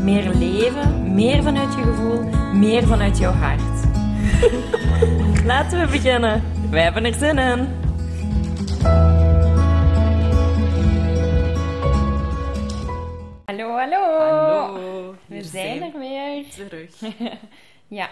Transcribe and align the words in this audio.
Meer 0.00 0.34
leven, 0.34 1.14
meer 1.14 1.42
vanuit 1.42 1.74
je 1.74 1.82
gevoel, 1.82 2.22
meer 2.54 2.86
vanuit 2.86 3.18
jouw 3.18 3.32
hart. 3.32 3.86
Laten 5.44 5.80
we 5.80 5.86
beginnen. 5.90 6.42
Wij 6.70 6.82
hebben 6.82 7.04
er 7.04 7.14
zin 7.14 7.38
in. 7.38 7.68
Hallo, 13.44 13.76
hallo. 13.76 14.18
Hallo, 14.18 15.14
We 15.26 15.42
zijn 15.42 15.82
er 15.82 15.98
weer. 15.98 16.44
terug. 16.50 16.90
Ja, 17.88 18.08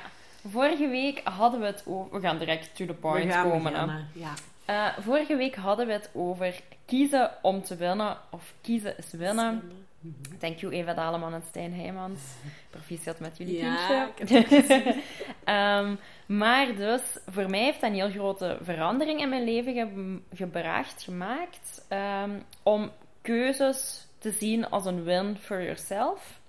vorige 0.49 0.89
week 0.89 1.21
hadden 1.25 1.61
we 1.61 1.67
het 1.67 1.83
over... 1.87 2.21
We 2.21 2.27
gaan 2.27 2.39
direct 2.39 2.77
to 2.77 2.85
the 2.87 2.93
We 2.93 2.99
point 2.99 3.33
gaan 3.33 3.51
komen. 3.51 3.73
beginnen. 3.73 4.09
Ja. 4.13 4.33
Eh, 4.65 5.03
vorige 5.05 5.37
week 5.37 5.55
hadden 5.57 5.87
we 5.87 5.93
het 5.93 6.11
over 6.13 6.55
kiezen 6.85 7.31
om 7.43 7.63
te 7.63 7.77
winnen, 7.77 8.17
of 8.31 8.53
kiezen 8.61 8.99
is 8.99 9.11
winnen. 9.13 9.63
Thank 10.39 10.59
you 10.59 10.73
Eva 10.73 10.95
Daleman 10.95 11.35
en 11.35 11.43
Stijn 11.49 11.75
Heijmans. 11.75 12.21
Proficiat 12.71 13.21
met 13.21 13.37
jullie 13.37 13.57
Ja, 13.59 14.11
kindje. 14.15 14.45
Ehm, 15.45 15.95
maar 16.27 16.75
dus, 16.77 17.03
voor 17.27 17.51
mij 17.51 17.63
heeft 17.63 17.81
dat 17.81 17.91
een 17.91 17.97
heel 17.97 18.11
grote 18.11 18.59
verandering 18.63 19.21
in 19.21 19.29
mijn 19.29 19.45
leven 19.45 19.75
ge- 19.75 20.37
gebracht, 20.37 21.03
gemaakt. 21.03 21.85
ehm, 21.89 22.31
om 22.63 22.91
keuzes 23.23 24.07
te 24.19 24.31
zien 24.31 24.71
als 24.71 24.85
een 24.87 25.03
win 25.05 25.37
for 25.41 25.63
yourself. 25.63 26.41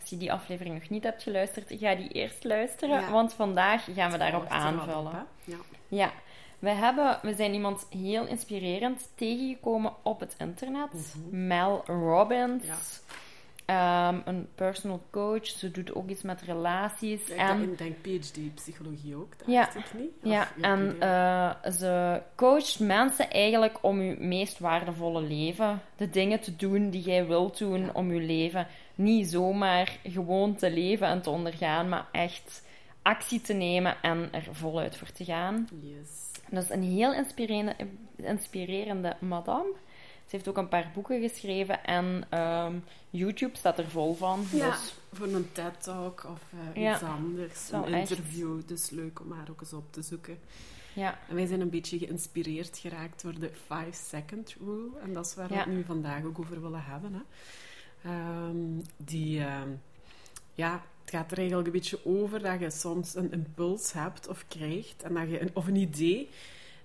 Als 0.00 0.10
je 0.10 0.16
die 0.16 0.32
aflevering 0.32 0.74
nog 0.80 0.88
niet 0.88 1.04
hebt 1.04 1.22
geluisterd, 1.22 1.66
ga 1.78 1.94
die 1.94 2.08
eerst 2.08 2.44
luisteren. 2.44 3.00
Ja. 3.00 3.10
Want 3.10 3.32
vandaag 3.32 3.84
gaan 3.94 4.10
we 4.10 4.18
daarop 4.18 4.46
aanvullen. 4.48 5.06
op? 5.06 5.26
Ja. 5.44 5.56
Ja, 5.88 6.12
we, 6.58 6.70
hebben, 6.70 7.18
we 7.22 7.34
zijn 7.34 7.52
iemand 7.54 7.86
heel 7.90 8.26
inspirerend 8.26 9.08
tegengekomen 9.14 9.92
op 10.02 10.20
het 10.20 10.34
internet. 10.38 11.14
Mel 11.30 11.82
Robbins. 11.86 12.66
Ja. 12.66 12.76
Ehm, 13.66 14.20
een 14.24 14.48
personal 14.54 15.02
coach. 15.10 15.46
Ze 15.46 15.70
doet 15.70 15.94
ook 15.94 16.08
iets 16.08 16.22
met 16.22 16.42
relaties. 16.42 17.28
Ik 17.28 17.36
en 17.36 17.74
denk 17.76 17.94
PhD 18.02 18.54
psychologie 18.54 19.16
ook, 19.16 19.38
dat 19.38 19.46
Ja. 19.46 19.68
ik 19.74 19.94
niet. 19.94 20.10
Of, 20.22 20.30
ja, 20.30 20.48
en 20.60 20.88
ik- 20.90 21.02
eh, 21.02 21.72
ze 21.72 22.22
coacht 22.34 22.78
mensen 22.80 23.30
eigenlijk 23.30 23.78
om 23.80 24.00
je 24.02 24.16
meest 24.18 24.58
waardevolle 24.58 25.20
leven, 25.22 25.80
de 25.96 26.10
dingen 26.10 26.40
te 26.40 26.56
doen 26.56 26.90
die 26.90 27.02
jij 27.02 27.26
wilt 27.26 27.58
doen 27.58 27.80
Ja. 27.80 27.90
om 27.92 28.12
je 28.12 28.20
leven, 28.20 28.66
niet 28.94 29.30
zomaar 29.30 29.98
gewoon 30.04 30.54
te 30.54 30.70
leven 30.70 31.06
en 31.06 31.22
te 31.22 31.30
ondergaan, 31.30 31.88
maar 31.88 32.06
echt 32.12 32.64
actie 33.06 33.40
te 33.40 33.52
nemen 33.52 34.02
en 34.02 34.32
er 34.32 34.48
voluit 34.52 34.96
voor 34.96 35.12
te 35.12 35.24
gaan. 35.24 35.68
Yes. 35.80 36.08
Dat 36.50 36.62
is 36.62 36.70
een 36.70 36.82
heel 36.82 37.14
inspirerende, 37.14 37.76
inspirerende 38.16 39.16
madame. 39.20 39.72
Ze 40.24 40.36
heeft 40.36 40.48
ook 40.48 40.56
een 40.56 40.68
paar 40.68 40.90
boeken 40.94 41.20
geschreven 41.20 41.84
en 41.84 42.26
ehm, 42.30 42.74
YouTube 43.10 43.56
staat 43.56 43.78
er 43.78 43.88
vol 43.90 44.14
van. 44.14 44.44
Ja, 44.52 44.70
Dus 44.70 44.94
voor 45.12 45.26
een 45.26 45.52
TED-talk 45.52 46.26
of 46.30 46.40
eh, 46.74 46.82
Ja. 46.82 46.94
iets 46.94 47.02
anders. 47.02 47.70
Een 47.72 47.84
echt. 47.94 48.10
interview, 48.10 48.60
dus 48.66 48.90
leuk 48.90 49.20
om 49.20 49.32
haar 49.32 49.50
ook 49.50 49.60
eens 49.60 49.72
op 49.72 49.92
te 49.92 50.02
zoeken. 50.02 50.38
ja, 50.92 51.18
En 51.28 51.34
wij 51.34 51.46
zijn 51.46 51.60
een 51.60 51.70
beetje 51.70 51.98
geïnspireerd 51.98 52.78
geraakt 52.78 53.22
door 53.22 53.38
de 53.40 53.50
5-second 53.54 54.56
rule. 54.64 54.98
En 55.02 55.12
dat 55.12 55.26
is 55.26 55.34
waar 55.34 55.48
we 55.48 55.54
Ja. 55.54 55.60
het 55.60 55.68
nu 55.68 55.84
vandaag 55.84 56.24
ook 56.24 56.38
over 56.38 56.62
willen 56.62 56.84
hebben. 56.84 57.12
Hè. 57.12 57.20
Ehm, 58.10 58.80
die, 58.96 59.40
ehm, 59.40 59.68
ja, 60.54 60.82
het 61.06 61.14
gaat 61.14 61.30
er 61.30 61.38
eigenlijk 61.38 61.66
een 61.66 61.72
beetje 61.72 62.04
over 62.04 62.42
dat 62.42 62.60
je 62.60 62.70
soms 62.70 63.14
een 63.14 63.32
impuls 63.32 63.92
hebt 63.92 64.28
of 64.28 64.44
krijgt, 64.48 65.02
en 65.02 65.14
dat 65.14 65.30
je 65.30 65.40
een, 65.40 65.50
of 65.52 65.66
een 65.66 65.76
idee, 65.76 66.28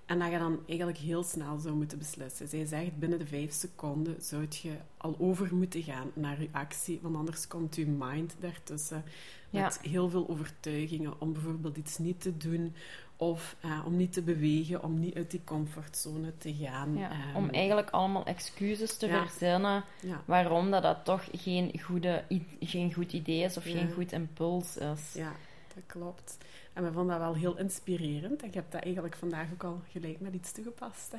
en 0.06 0.18
dat 0.18 0.30
je 0.30 0.38
dan 0.38 0.60
eigenlijk 0.66 0.98
heel 0.98 1.22
snel 1.22 1.58
zou 1.58 1.74
moeten 1.74 1.98
beslissen. 1.98 2.48
Zij 2.48 2.66
zegt, 2.66 2.98
binnen 2.98 3.18
de 3.18 3.26
vijf 3.26 3.52
seconden 3.52 4.16
zou 4.20 4.46
je 4.62 4.76
al 4.96 5.16
over 5.18 5.54
moeten 5.54 5.82
gaan 5.82 6.10
naar 6.14 6.40
je 6.40 6.48
actie, 6.52 6.98
want 7.02 7.16
anders 7.16 7.46
komt 7.46 7.76
je 7.76 7.86
mind 7.86 8.34
daartussen 8.40 9.04
met 9.50 9.80
heel 9.80 10.08
veel 10.10 10.28
overtuigingen 10.28 11.20
om 11.20 11.32
bijvoorbeeld 11.32 11.76
iets 11.76 11.98
niet 11.98 12.20
te 12.20 12.36
doen 12.36 12.74
of 13.22 13.56
eh, 13.60 13.80
om 13.86 13.96
niet 13.96 14.12
te 14.12 14.22
bewegen, 14.22 14.82
om 14.82 14.98
niet 15.00 15.14
uit 15.14 15.30
die 15.30 15.40
comfortzone 15.44 16.32
te 16.38 16.54
gaan. 16.54 16.96
ja, 16.96 17.10
Ehm, 17.10 17.36
om 17.36 17.50
eigenlijk 17.50 17.90
allemaal 17.90 18.24
excuses 18.24 18.96
te 18.96 19.06
Ja. 19.06 19.26
verzinnen 19.26 19.84
ja, 20.00 20.22
waarom 20.24 20.70
dat, 20.70 20.82
dat 20.82 21.04
toch 21.04 21.22
geen, 21.32 21.80
goede, 21.84 22.24
geen 22.60 22.92
goed 22.94 23.12
idee 23.12 23.42
is 23.44 23.56
of 23.56 23.64
Ja. 23.66 23.70
geen 23.72 23.92
goed 23.92 24.12
impuls 24.12 24.76
is. 24.76 25.12
ja, 25.14 25.32
dat 25.74 25.82
klopt. 25.86 26.38
En 26.72 26.82
we 26.84 26.92
vonden 26.92 27.18
dat 27.18 27.24
wel 27.26 27.34
heel 27.34 27.58
inspirerend. 27.58 28.44
Ik 28.44 28.54
heb 28.54 28.64
dat 28.70 28.82
eigenlijk 28.82 29.16
vandaag 29.16 29.46
ook 29.52 29.64
al 29.64 29.80
gelijk 29.90 30.20
met 30.20 30.34
iets 30.34 30.52
toegepast. 30.52 31.12
Hè. 31.16 31.18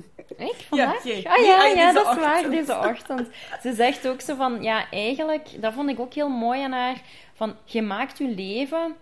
Ik 0.50 0.64
vandaag? 0.68 0.96
Ah 0.98 1.04
ja, 1.04 1.30
ah, 1.34 1.44
ja 1.44 1.74
deze 1.92 1.92
dat 2.04 2.16
is 2.16 2.22
waar, 2.22 2.50
deze 2.50 2.78
ochtend. 2.78 3.28
Ze 3.62 3.74
zegt 3.74 4.08
ook 4.08 4.20
zo 4.20 4.34
van, 4.36 4.62
ja, 4.62 4.90
eigenlijk, 4.90 5.48
dat 5.62 5.72
vond 5.72 5.88
ik 5.90 5.98
ook 6.00 6.12
heel 6.14 6.28
mooi 6.28 6.62
aan 6.62 6.72
haar, 6.72 7.02
van, 7.34 7.54
je 7.64 7.82
maakt 7.82 8.18
je 8.18 8.28
leven 8.28 8.94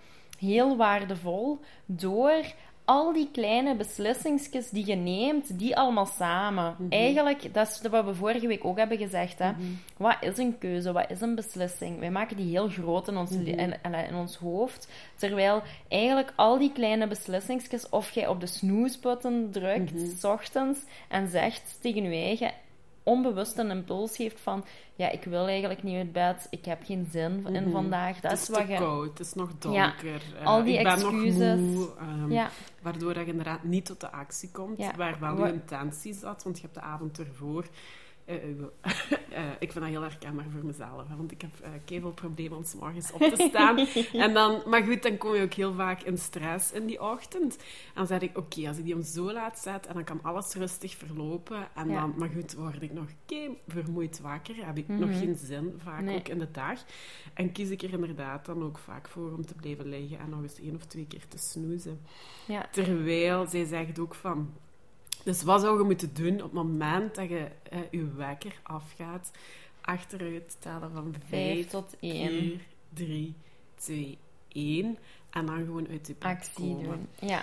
heel 0.43 0.77
waardevol 0.77 1.59
door 1.87 2.45
al 2.85 3.13
die 3.13 3.29
kleine 3.33 3.75
beslissingjes 3.77 4.71
die 4.71 4.87
je 4.87 4.95
neemt, 4.95 5.59
die 5.59 5.77
allemaal 5.77 6.07
samen. 6.07 6.77
Mhm. 6.79 6.93
Eigenlijk, 6.93 7.55
dat 7.55 7.69
is 7.69 7.89
wat 7.91 8.05
we 8.05 8.15
vorige 8.15 8.47
week 8.47 8.65
ook 8.65 8.79
hebben 8.79 8.99
gezegd, 8.99 9.39
hè. 9.39 9.51
Wat 9.97 10.17
is 10.21 10.39
een 10.39 10.59
keuze? 10.59 10.93
Wat 10.93 11.11
is 11.11 11.21
een 11.21 11.35
beslissing? 11.35 11.99
Wij 11.99 12.11
maken 12.11 12.37
die 12.37 12.51
heel 12.51 12.69
groot 12.69 13.09
in 13.09 13.17
ons, 13.17 13.31
Mhm. 13.31 13.43
le- 13.43 13.79
in, 14.09 14.15
ons 14.15 14.37
hoofd. 14.37 14.89
Terwijl 15.17 15.63
eigenlijk 15.89 16.33
al 16.37 16.59
die 16.59 16.73
kleine 16.73 17.07
beslissingjes, 17.07 17.89
of 17.89 18.11
jij 18.11 18.27
op 18.27 18.41
de 18.41 18.47
snooze-button 18.47 19.49
drukt, 19.51 19.95
Mhm. 19.95 20.17
s 20.19 20.25
ochtends, 20.25 20.79
en 21.09 21.29
zegt 21.29 21.79
tegen 21.81 22.03
je 22.03 22.25
eigen 22.25 22.51
onbewust 23.03 23.59
een 23.59 23.71
impuls 23.71 24.17
geeft 24.17 24.41
van 24.41 24.65
ja, 24.95 25.11
ik 25.11 25.25
wil 25.25 25.47
eigenlijk 25.49 25.83
niet 25.83 25.97
uit 25.97 26.13
bed, 26.13 26.47
ik 26.51 26.65
heb 26.65 26.83
geen 26.85 27.09
zin 27.11 27.47
in 27.53 27.63
Mhm. 27.63 27.71
vandaag. 27.71 28.21
Dat 28.21 28.31
het 28.31 28.41
is 28.41 28.49
is 28.49 28.57
wat 28.57 28.67
te 28.67 28.73
je... 28.73 28.79
koud, 28.79 29.09
het 29.19 29.21
is 29.27 29.33
nog 29.35 29.51
donker. 29.59 30.23
eh, 30.41 30.47
al 30.47 30.65
die 30.65 30.77
ik 30.79 30.83
ben 30.83 30.93
excuses. 30.93 31.37
nog 31.61 31.61
moe. 31.61 31.89
ehm, 31.99 32.33
Ja, 32.33 32.49
Waardoor 32.83 33.19
je 33.19 33.25
inderdaad 33.27 33.63
niet 33.65 33.85
tot 33.85 34.01
de 34.01 34.11
actie 34.11 34.51
komt, 34.51 34.79
Ja. 34.79 34.93
waar 34.97 35.21
wel 35.21 35.47
je 35.47 35.53
intentie 35.53 36.15
zat, 36.15 36.43
want 36.43 36.57
je 36.57 36.63
hebt 36.63 36.75
de 36.75 36.81
avond 36.81 37.19
ervoor... 37.19 37.67
eh, 38.25 38.35
eh, 38.35 38.51
eh, 39.31 39.45
ik 39.59 39.73
vind 39.73 39.85
dat 39.85 39.93
heel 39.93 40.03
herkenbaar 40.03 40.47
voor 40.53 40.65
mezelf, 40.65 41.09
want 41.17 41.33
ik 41.33 41.41
heb 41.41 41.51
uh, 41.63 41.69
veel 42.01 42.11
problemen 42.13 42.57
om 42.59 42.65
's 42.65 42.75
morgens 42.75 43.13
op 43.13 43.21
te 43.21 43.47
staan. 43.49 43.79
en 44.27 44.35
dan, 44.35 44.63
maar 44.67 44.83
goed, 44.83 45.03
dan 45.03 45.17
kom 45.19 45.35
je 45.35 45.43
ook 45.43 45.53
heel 45.53 45.75
vaak 45.75 46.03
in 46.03 46.19
stress 46.19 46.73
in 46.73 46.87
die 46.87 47.03
ochtend. 47.03 47.57
En 47.57 47.63
dan 47.95 48.07
zeg 48.07 48.21
ik, 48.21 48.39
oké, 48.39 48.69
als 48.69 48.79
ik 48.79 48.85
die 48.85 48.95
om 48.95 49.03
zo 49.03 49.33
laat 49.33 49.59
zet, 49.59 49.87
en 49.87 49.95
dan 49.95 50.05
kan 50.05 50.23
alles 50.23 50.55
rustig 50.55 50.97
verlopen. 50.97 51.69
En 51.75 51.89
Ja. 51.89 52.01
dan, 52.01 52.15
maar 52.17 52.29
goed, 52.29 52.55
word 52.55 52.83
ik 52.83 52.93
nog 52.93 53.07
vermoeid 53.69 54.21
wakker, 54.21 54.67
heb 54.67 54.77
ik 54.79 54.89
Mhm. 54.89 55.01
nog 55.01 55.19
geen 55.19 55.37
zin, 55.37 55.75
vaak 55.83 56.01
Nee. 56.03 56.19
ook 56.19 56.29
in 56.29 56.39
de 56.39 56.51
dag. 56.51 56.81
En 57.35 57.53
kies 57.53 57.71
ik 57.71 57.83
er 57.83 57.93
inderdaad 57.93 58.47
dan 58.47 58.63
ook 58.63 58.79
vaak 58.79 59.09
voor 59.09 59.33
om 59.33 59.47
te 59.47 59.55
blijven 59.55 59.89
liggen 59.89 60.19
en 60.19 60.31
nog 60.31 60.43
eens 60.43 60.61
één 60.61 60.75
of 60.75 60.85
twee 60.85 61.07
keer 61.07 61.29
te 61.29 61.39
snoezen. 61.39 62.01
ja, 62.47 62.67
Terwijl 62.71 63.47
zij 63.47 63.65
zegt 63.65 63.99
ook 63.99 64.15
van. 64.15 64.53
Dus 65.25 65.43
wat 65.43 65.61
zou 65.61 65.79
je 65.79 65.85
moeten 65.85 66.15
doen 66.15 66.35
op 66.35 66.43
het 66.43 66.53
moment 66.53 67.15
dat 67.15 67.29
je 67.29 67.47
eh, 67.71 67.79
je 67.91 68.13
wekker 68.17 68.55
afgaat? 68.63 69.31
Achteruit 69.81 70.57
tellen 70.61 70.91
van 70.93 71.15
5 71.29 71.29
5, 71.29 71.67
tot 71.67 71.97
1 72.01 72.29
4, 72.29 72.61
3, 72.89 73.35
2, 73.75 74.19
1. 74.49 74.99
En 75.31 75.47
dan 75.47 75.57
gewoon 75.57 75.89
uit 75.89 76.07
je 76.07 76.15
bed 76.19 76.25
actie 76.29 76.75
komen. 76.75 76.85
doen. 76.85 77.29
Ja. 77.29 77.43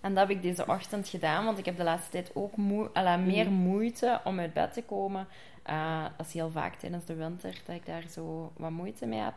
En 0.00 0.14
dat 0.14 0.28
heb 0.28 0.36
ik 0.36 0.42
deze 0.42 0.66
ochtend 0.66 1.08
gedaan, 1.08 1.44
want 1.44 1.58
ik 1.58 1.64
heb 1.64 1.76
de 1.76 1.82
laatste 1.84 2.10
tijd 2.10 2.30
ook 2.34 2.56
moe, 2.56 2.90
alla, 2.92 3.16
meer 3.16 3.44
Mhm. 3.50 3.54
moeite 3.54 4.20
om 4.24 4.38
uit 4.38 4.52
bed 4.52 4.72
te 4.72 4.82
komen. 4.82 5.26
Eh, 5.62 6.04
dat 6.16 6.26
is 6.26 6.32
heel 6.32 6.50
vaak 6.50 6.74
tijdens 6.74 7.04
de 7.04 7.14
winter 7.14 7.60
dat 7.66 7.76
ik 7.76 7.86
daar 7.86 8.04
zo 8.10 8.52
wat 8.56 8.70
moeite 8.70 9.06
mee 9.06 9.20
heb. 9.20 9.34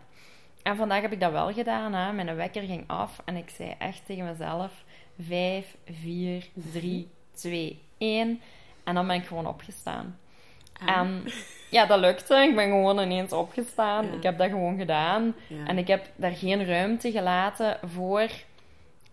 En 0.64 0.76
vandaag 0.76 1.02
heb 1.02 1.12
ik 1.12 1.20
dat 1.20 1.32
wel 1.32 1.54
gedaan. 1.54 1.94
Hè. 1.94 2.14
Mijn 2.14 2.36
wekker 2.36 2.62
ging 2.64 2.84
af 2.88 3.22
en 3.26 3.36
ik 3.36 3.50
zei 3.50 3.76
echt 3.80 4.06
tegen 4.06 4.26
mezelf: 4.26 4.84
5, 5.20 5.78
4, 5.92 6.48
3, 6.54 7.08
2, 7.38 7.82
1. 7.98 8.42
En 8.84 8.96
dan 8.96 9.08
ben 9.08 9.16
ik 9.16 9.26
gewoon 9.26 9.48
opgestaan. 9.48 10.18
En, 10.80 10.88
En 10.88 11.24
ja, 11.70 11.86
dat 11.86 12.00
lukte. 12.00 12.36
Ik 12.36 12.56
ben 12.56 12.66
gewoon 12.70 13.00
ineens 13.00 13.32
opgestaan. 13.34 14.06
Ja. 14.06 14.14
Ik 14.14 14.24
heb 14.24 14.38
dat 14.38 14.50
gewoon 14.50 14.78
gedaan. 14.78 15.36
ja. 15.48 15.66
En 15.66 15.78
ik 15.78 15.88
heb 15.88 16.06
daar 16.16 16.32
geen 16.32 16.66
ruimte 16.66 17.12
gelaten 17.12 17.78
voor 17.84 18.30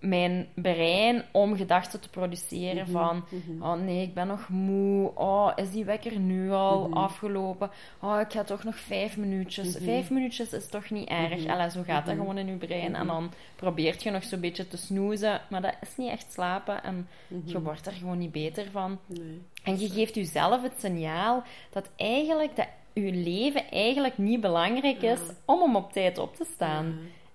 mijn 0.08 0.48
brein 0.54 1.22
om 1.32 1.56
gedachten 1.56 2.00
te 2.00 2.08
produceren 2.08 2.82
Mhm, 2.82 2.90
van... 2.90 3.24
mhm. 3.30 3.62
Oh 3.62 3.72
nee, 3.74 4.02
ik 4.02 4.14
ben 4.14 4.26
nog 4.26 4.48
moe. 4.48 5.10
Oh, 5.14 5.52
is 5.56 5.70
die 5.70 5.84
wekker 5.84 6.18
nu 6.18 6.50
al 6.50 6.88
Mhm. 6.88 6.92
afgelopen? 6.98 7.70
Oh, 8.00 8.20
ik 8.20 8.32
ga 8.32 8.44
toch 8.44 8.64
nog 8.64 8.76
vijf 8.76 9.16
minuutjes. 9.16 9.76
Vijf 9.76 10.10
minuutjes 10.10 10.52
is 10.52 10.68
toch 10.68 10.90
niet 10.90 11.08
erg? 11.08 11.46
Alla, 11.46 11.68
zo 11.68 11.82
gaat 11.82 12.06
dat 12.06 12.14
gewoon 12.16 12.38
in 12.38 12.46
je 12.46 12.56
brein. 12.56 12.94
En 12.94 13.06
dan 13.06 13.32
probeert 13.56 14.02
je 14.02 14.10
nog 14.10 14.24
zo'n 14.24 14.40
beetje 14.40 14.68
te 14.68 14.76
snoezen. 14.76 15.40
Maar 15.50 15.62
dat 15.62 15.74
is 15.80 15.96
niet 15.96 16.10
echt 16.10 16.32
slapen. 16.32 16.82
En 16.82 17.08
je 17.44 17.62
wordt 17.62 17.86
er 17.86 17.92
gewoon 17.92 18.18
niet 18.18 18.32
beter 18.32 18.66
van. 18.70 18.98
Nee. 19.06 19.42
En 19.62 19.80
je 19.80 19.88
geeft 19.88 20.14
jezelf 20.14 20.62
het 20.62 20.72
signaal 20.80 21.42
dat 21.70 21.90
eigenlijk 21.96 22.56
dat 22.56 22.66
je 22.92 23.12
leven 23.12 23.70
eigenlijk 23.70 24.18
niet 24.18 24.40
belangrijk 24.40 25.02
is 25.02 25.18
Ja. 25.18 25.34
om 25.44 25.60
hem 25.60 25.76
op 25.76 25.92
tijd 25.92 26.18
op 26.18 26.36
te 26.36 26.46
staan. 26.54 26.86
Ja. 26.86 26.92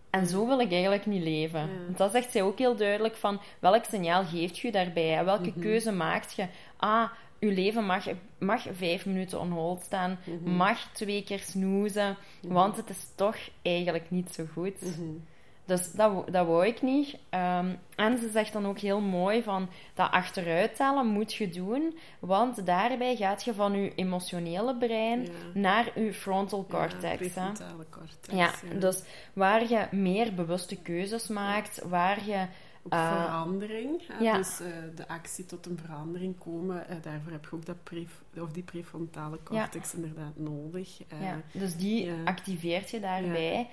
En 0.10 0.28
zo 0.28 0.48
wil 0.48 0.60
ik 0.60 0.72
eigenlijk 0.72 1.06
niet 1.06 1.24
leven. 1.24 1.60
Ja. 1.60 1.68
Want 1.86 1.98
dat 1.98 2.12
zegt 2.12 2.32
zij 2.32 2.42
ook 2.42 2.58
heel 2.58 2.76
duidelijk 2.76 3.16
van 3.16 3.40
welk 3.60 3.84
signaal 3.86 4.26
geeft 4.26 4.58
je 4.60 4.72
daarbij? 4.72 5.08
hè? 5.08 5.24
Welke 5.24 5.50
Mhm. 5.50 5.60
keuze 5.60 5.92
maakt 5.92 6.36
je? 6.36 6.46
Ah, 6.78 7.10
je 7.40 7.52
leven 7.52 7.86
mag, 7.86 8.06
mag 8.40 8.66
vijf 8.72 9.06
minuten 9.06 9.40
on 9.40 9.52
hold 9.52 9.82
staan, 9.82 10.20
Mhm. 10.26 10.50
mag 10.56 10.80
twee 10.94 11.24
keer 11.24 11.40
snoezen, 11.40 12.18
want 12.42 12.76
het 12.78 12.90
is 12.90 13.08
toch 13.16 13.36
eigenlijk 13.62 14.06
niet 14.12 14.30
zo 14.34 14.44
goed. 14.54 14.76
Dus 15.69 15.92
dat, 15.92 16.12
wou- 16.12 16.31
dat 16.31 16.45
wou 16.48 16.66
ik 16.68 16.81
niet. 16.81 17.18
Ehm, 17.30 17.75
en 17.95 18.18
ze 18.18 18.30
zegt 18.30 18.54
dan 18.54 18.66
ook 18.68 18.80
heel 18.80 19.01
mooi 19.01 19.44
van 19.44 19.69
dat 19.94 20.12
achteruittellen 20.12 21.07
moet 21.07 21.33
je 21.33 21.50
doen, 21.50 21.98
want 22.19 22.66
daarbij 22.66 23.16
gaat 23.16 23.44
je 23.44 23.54
van 23.54 23.74
je 23.74 23.95
emotionele 23.95 24.75
brein 24.75 25.21
Ja. 25.21 25.30
naar 25.54 26.00
je 26.00 26.13
frontal 26.13 26.66
Ja, 26.69 26.75
cortex. 26.77 27.01
hè. 27.10 27.16
prefrontale 27.18 27.86
cortex. 27.89 28.27
Ja, 28.38 28.51
dus 28.80 29.04
waar 29.33 29.69
je 29.69 29.88
meer 29.92 30.33
bewuste 30.33 30.75
keuzes 30.81 31.27
maakt, 31.27 31.81
waar 31.83 32.25
je... 32.25 32.45
Ook 32.83 32.94
eh, 32.94 33.24
verandering. 33.25 34.01
Hè? 34.07 34.24
ja. 34.24 34.38
Dus 34.38 34.60
eh, 34.60 34.68
de 34.95 35.07
actie 35.07 35.45
tot 35.45 35.66
een 35.66 35.80
verandering 35.86 36.38
komen. 36.38 36.88
eh, 36.88 36.95
daarvoor 37.01 37.31
heb 37.31 37.48
je 37.50 37.56
ook 37.56 37.66
dat 37.66 37.75
of 38.44 38.51
die 38.51 38.63
prefrontale 38.63 39.39
cortex 39.44 39.94
inderdaad 39.94 40.36
nodig. 40.36 40.98
ja, 41.21 41.42
dus 41.51 41.75
die 41.75 42.06
ja. 42.06 42.13
activeert 42.25 42.89
je 42.89 43.00
daarbij. 43.00 43.68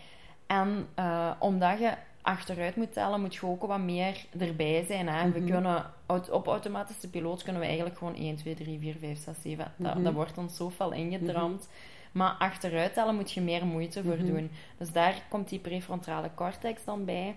En 0.46 0.88
eh, 0.94 1.30
omdat 1.38 1.78
je 1.78 1.92
achteruit 2.22 2.76
moet 2.76 2.92
tellen, 2.92 3.20
moet 3.20 3.34
je 3.34 3.46
ook 3.46 3.62
wat 3.66 3.78
meer 3.78 4.24
erbij 4.38 4.84
zijn. 4.88 5.08
Hè? 5.08 5.30
We 5.30 5.38
Mhm. 5.40 5.50
kunnen, 5.50 5.84
op 6.30 6.46
automatische 6.46 7.10
piloot 7.10 7.42
kunnen 7.42 7.60
we 7.60 7.66
eigenlijk 7.66 7.98
gewoon 7.98 8.14
1, 8.14 8.36
2, 8.36 8.54
3, 8.54 8.78
4, 8.78 8.96
5, 9.00 9.18
6, 9.18 9.36
7. 9.42 9.72
Dat, 9.76 9.94
Mhm. 9.94 10.02
dat 10.02 10.12
wordt 10.12 10.38
ons 10.38 10.56
zo 10.56 10.70
fel 10.70 10.92
ingedramd. 10.92 11.68
Maar 12.12 12.30
achteruit 12.38 12.94
tellen 12.94 13.14
moet 13.14 13.32
je 13.32 13.40
meer 13.40 13.66
moeite 13.66 14.02
voor 14.02 14.16
Mhm. 14.16 14.26
doen. 14.26 14.50
Dus 14.78 14.92
daar 14.92 15.22
komt 15.28 15.48
die 15.48 15.58
prefrontale 15.58 16.30
cortex 16.34 16.84
dan 16.84 17.04
bij. 17.04 17.36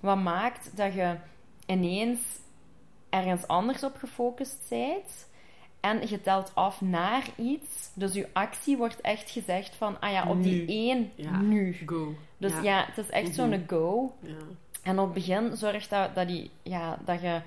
Wat 0.00 0.18
maakt 0.18 0.76
dat 0.76 0.94
je 0.94 1.14
ineens 1.66 2.20
ergens 3.10 3.46
anders 3.46 3.84
op 3.84 3.96
gefocust 3.96 4.66
bent. 4.68 5.28
En 5.80 6.08
je 6.08 6.20
telt 6.20 6.50
af 6.54 6.80
naar 6.80 7.26
iets. 7.36 7.90
Dus 7.94 8.12
je 8.14 8.28
actie 8.32 8.76
wordt 8.76 9.00
echt 9.00 9.30
gezegd 9.30 9.74
van, 9.74 10.00
ah 10.00 10.12
ja, 10.12 10.28
op 10.28 10.42
die 10.42 10.66
één, 10.66 11.10
Ja. 11.14 11.40
nu. 11.40 11.76
Go. 11.86 12.14
Dus 12.36 12.52
ja, 12.62 12.84
het 12.86 12.98
is 12.98 13.10
echt 13.10 13.24
Mhm. 13.26 13.32
zo'n 13.34 13.64
go. 13.66 14.12
Ja. 14.20 14.34
En 14.82 14.98
op 14.98 15.04
het 15.04 15.14
begin 15.14 15.56
zorgt 15.56 15.90
dat, 15.90 16.14
dat, 16.14 16.26
die, 16.28 16.50
ja, 16.62 16.98
dat, 17.04 17.20
je, 17.20 17.40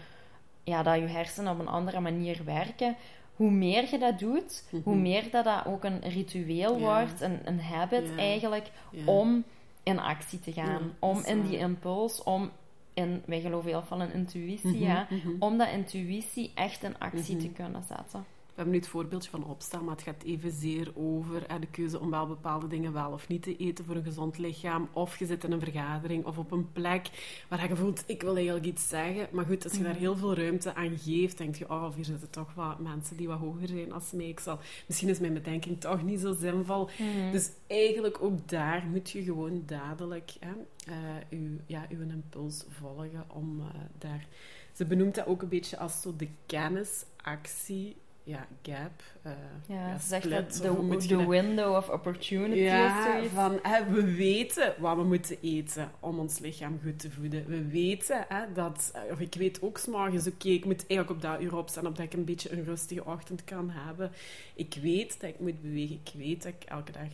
ja, 0.64 0.84
dat 0.84 0.96
je 0.96 1.06
hersenen 1.08 1.54
op 1.54 1.60
een 1.60 1.68
andere 1.68 2.00
manier 2.00 2.42
werken. 2.46 2.96
Hoe 3.36 3.52
meer 3.52 3.88
je 3.92 3.98
dat 3.98 4.20
doet, 4.20 4.64
hoe 4.84 4.94
Mhm. 4.94 5.02
meer 5.02 5.32
dat, 5.32 5.44
dat 5.46 5.66
ook 5.66 5.84
een 5.84 6.00
ritueel 6.00 6.80
wordt, 6.80 7.22
een, 7.22 7.40
een 7.44 7.62
habit 7.62 8.16
eigenlijk, 8.18 8.70
om 9.06 9.44
in 9.84 10.00
actie 10.00 10.40
te 10.40 10.52
gaan. 10.54 10.94
Om 11.00 11.22
in 11.26 11.42
die 11.42 11.58
impuls, 11.58 12.24
om 12.24 12.52
in, 12.94 13.24
wij 13.26 13.42
geloven 13.42 13.70
heel 13.70 13.84
veel 13.84 14.02
in 14.02 14.14
intuïtie, 14.14 14.70
Mhm, 14.74 14.84
ja, 14.84 15.08
mhm. 15.10 15.30
om 15.40 15.58
dat 15.58 15.70
intuïtie 15.70 16.52
echt 16.56 16.84
in 16.84 17.00
actie 17.00 17.36
Mhm. 17.36 17.44
te 17.46 17.52
kunnen 17.52 17.84
zetten. 17.84 18.26
We 18.56 18.60
hebben 18.62 18.74
nu 18.74 18.80
het 18.80 18.90
voorbeeldje 18.92 19.30
van 19.30 19.46
opstaan, 19.46 19.84
maar 19.84 19.96
het 19.96 20.04
gaat 20.04 20.24
evenzeer 20.24 20.92
over 20.96 21.60
de 21.60 21.68
keuze 21.72 22.00
om 22.00 22.10
wel 22.10 22.28
bepaalde 22.28 22.68
dingen 22.68 22.94
wel 22.94 23.12
of 23.12 23.28
niet 23.28 23.42
te 23.44 23.58
eten 23.58 23.86
voor 23.86 23.96
een 23.96 24.04
gezond 24.04 24.38
lichaam. 24.38 24.90
Of 24.94 25.20
je 25.20 25.26
zit 25.26 25.44
in 25.44 25.52
een 25.52 25.60
vergadering 25.60 26.26
of 26.26 26.38
op 26.38 26.52
een 26.52 26.72
plek 26.72 27.08
waar 27.50 27.68
je 27.68 27.76
voelt, 27.76 28.04
ik 28.06 28.22
wil 28.22 28.36
eigenlijk 28.36 28.66
iets 28.66 28.88
zeggen. 28.90 29.28
Maar 29.32 29.46
goed, 29.46 29.64
als 29.64 29.74
je 29.74 29.82
daar 29.84 29.92
Mhm. 29.92 30.00
heel 30.00 30.18
veel 30.18 30.36
ruimte 30.36 30.76
aan 30.76 30.98
geeft, 30.98 31.38
denk 31.38 31.56
je, 31.56 31.70
oh, 31.70 31.96
hier 31.96 32.06
zitten 32.06 32.30
toch 32.30 32.54
wat 32.54 32.80
mensen 32.80 33.18
die 33.18 33.28
wat 33.28 33.40
hoger 33.40 33.68
zijn 33.68 33.94
als 33.94 34.12
mij. 34.12 34.28
Ik 34.28 34.40
zal, 34.40 34.60
misschien 34.88 35.10
is 35.10 35.20
mijn 35.20 35.34
bedenking 35.34 35.80
toch 35.80 36.04
niet 36.04 36.20
zo 36.20 36.34
zinvol. 36.34 36.90
Mhm. 37.00 37.32
Dus 37.32 37.50
eigenlijk 37.68 38.18
ook 38.22 38.50
daar 38.50 38.86
moet 38.92 39.10
je 39.10 39.24
gewoon 39.24 39.64
dadelijk 39.66 40.32
hè, 40.40 40.52
eh, 40.92 40.98
uw, 41.40 41.58
ja, 41.66 41.86
uw 41.90 42.02
impuls 42.02 42.66
volgen 42.70 43.26
om 43.28 43.60
eh, 43.60 43.66
daar... 43.98 44.28
Ze 44.74 44.86
benoemt 44.86 45.16
dat 45.16 45.26
ook 45.28 45.42
een 45.42 45.50
beetje 45.50 45.78
als 45.78 46.02
zo 46.02 46.16
de 46.16 46.28
kennisactie, 46.46 47.96
ja, 48.24 48.48
gap. 48.62 49.04
eh, 49.22 49.32
ja, 49.68 49.98
ze 49.98 50.08
zegt 50.08 50.30
dat 50.30 50.54
de, 51.08 51.26
window 51.28 51.76
of 51.76 51.90
opportunity 51.90 52.60
ja, 52.60 53.24
van 53.34 53.60
hè, 53.62 53.86
we 53.86 54.16
weten 54.16 54.74
wat 54.78 54.96
we 54.98 55.04
moeten 55.04 55.38
eten 55.42 55.92
om 56.00 56.20
ons 56.20 56.40
lichaam 56.40 56.80
goed 56.84 57.00
te 57.00 57.12
voeden. 57.12 57.46
We 57.46 57.68
weten 57.68 58.26
hè, 58.28 58.54
dat, 58.54 58.92
eh, 58.94 59.12
of 59.12 59.20
ik 59.20 59.36
weet 59.36 59.62
ook 59.62 59.78
s'morgens, 59.78 60.28
oké, 60.28 60.50
ik 60.50 60.66
moet 60.66 60.88
eigenlijk 60.88 61.10
op 61.10 61.22
dat 61.22 61.42
uur 61.42 61.58
opstaan, 61.58 61.88
opdat 61.88 62.06
ik 62.06 62.14
een 62.14 62.26
beetje 62.26 62.52
een 62.52 62.64
rustige 62.64 63.06
ochtend 63.06 63.44
kan 63.44 63.70
hebben. 63.70 64.12
Ik 64.56 64.78
weet 64.82 65.22
dat 65.22 65.30
ik 65.30 65.40
moet 65.40 65.62
bewegen. 65.62 66.00
Ik 66.04 66.12
weet 66.18 66.44
dat 66.44 66.54
ik 66.60 66.64
elke 66.64 66.92
dag 66.92 67.10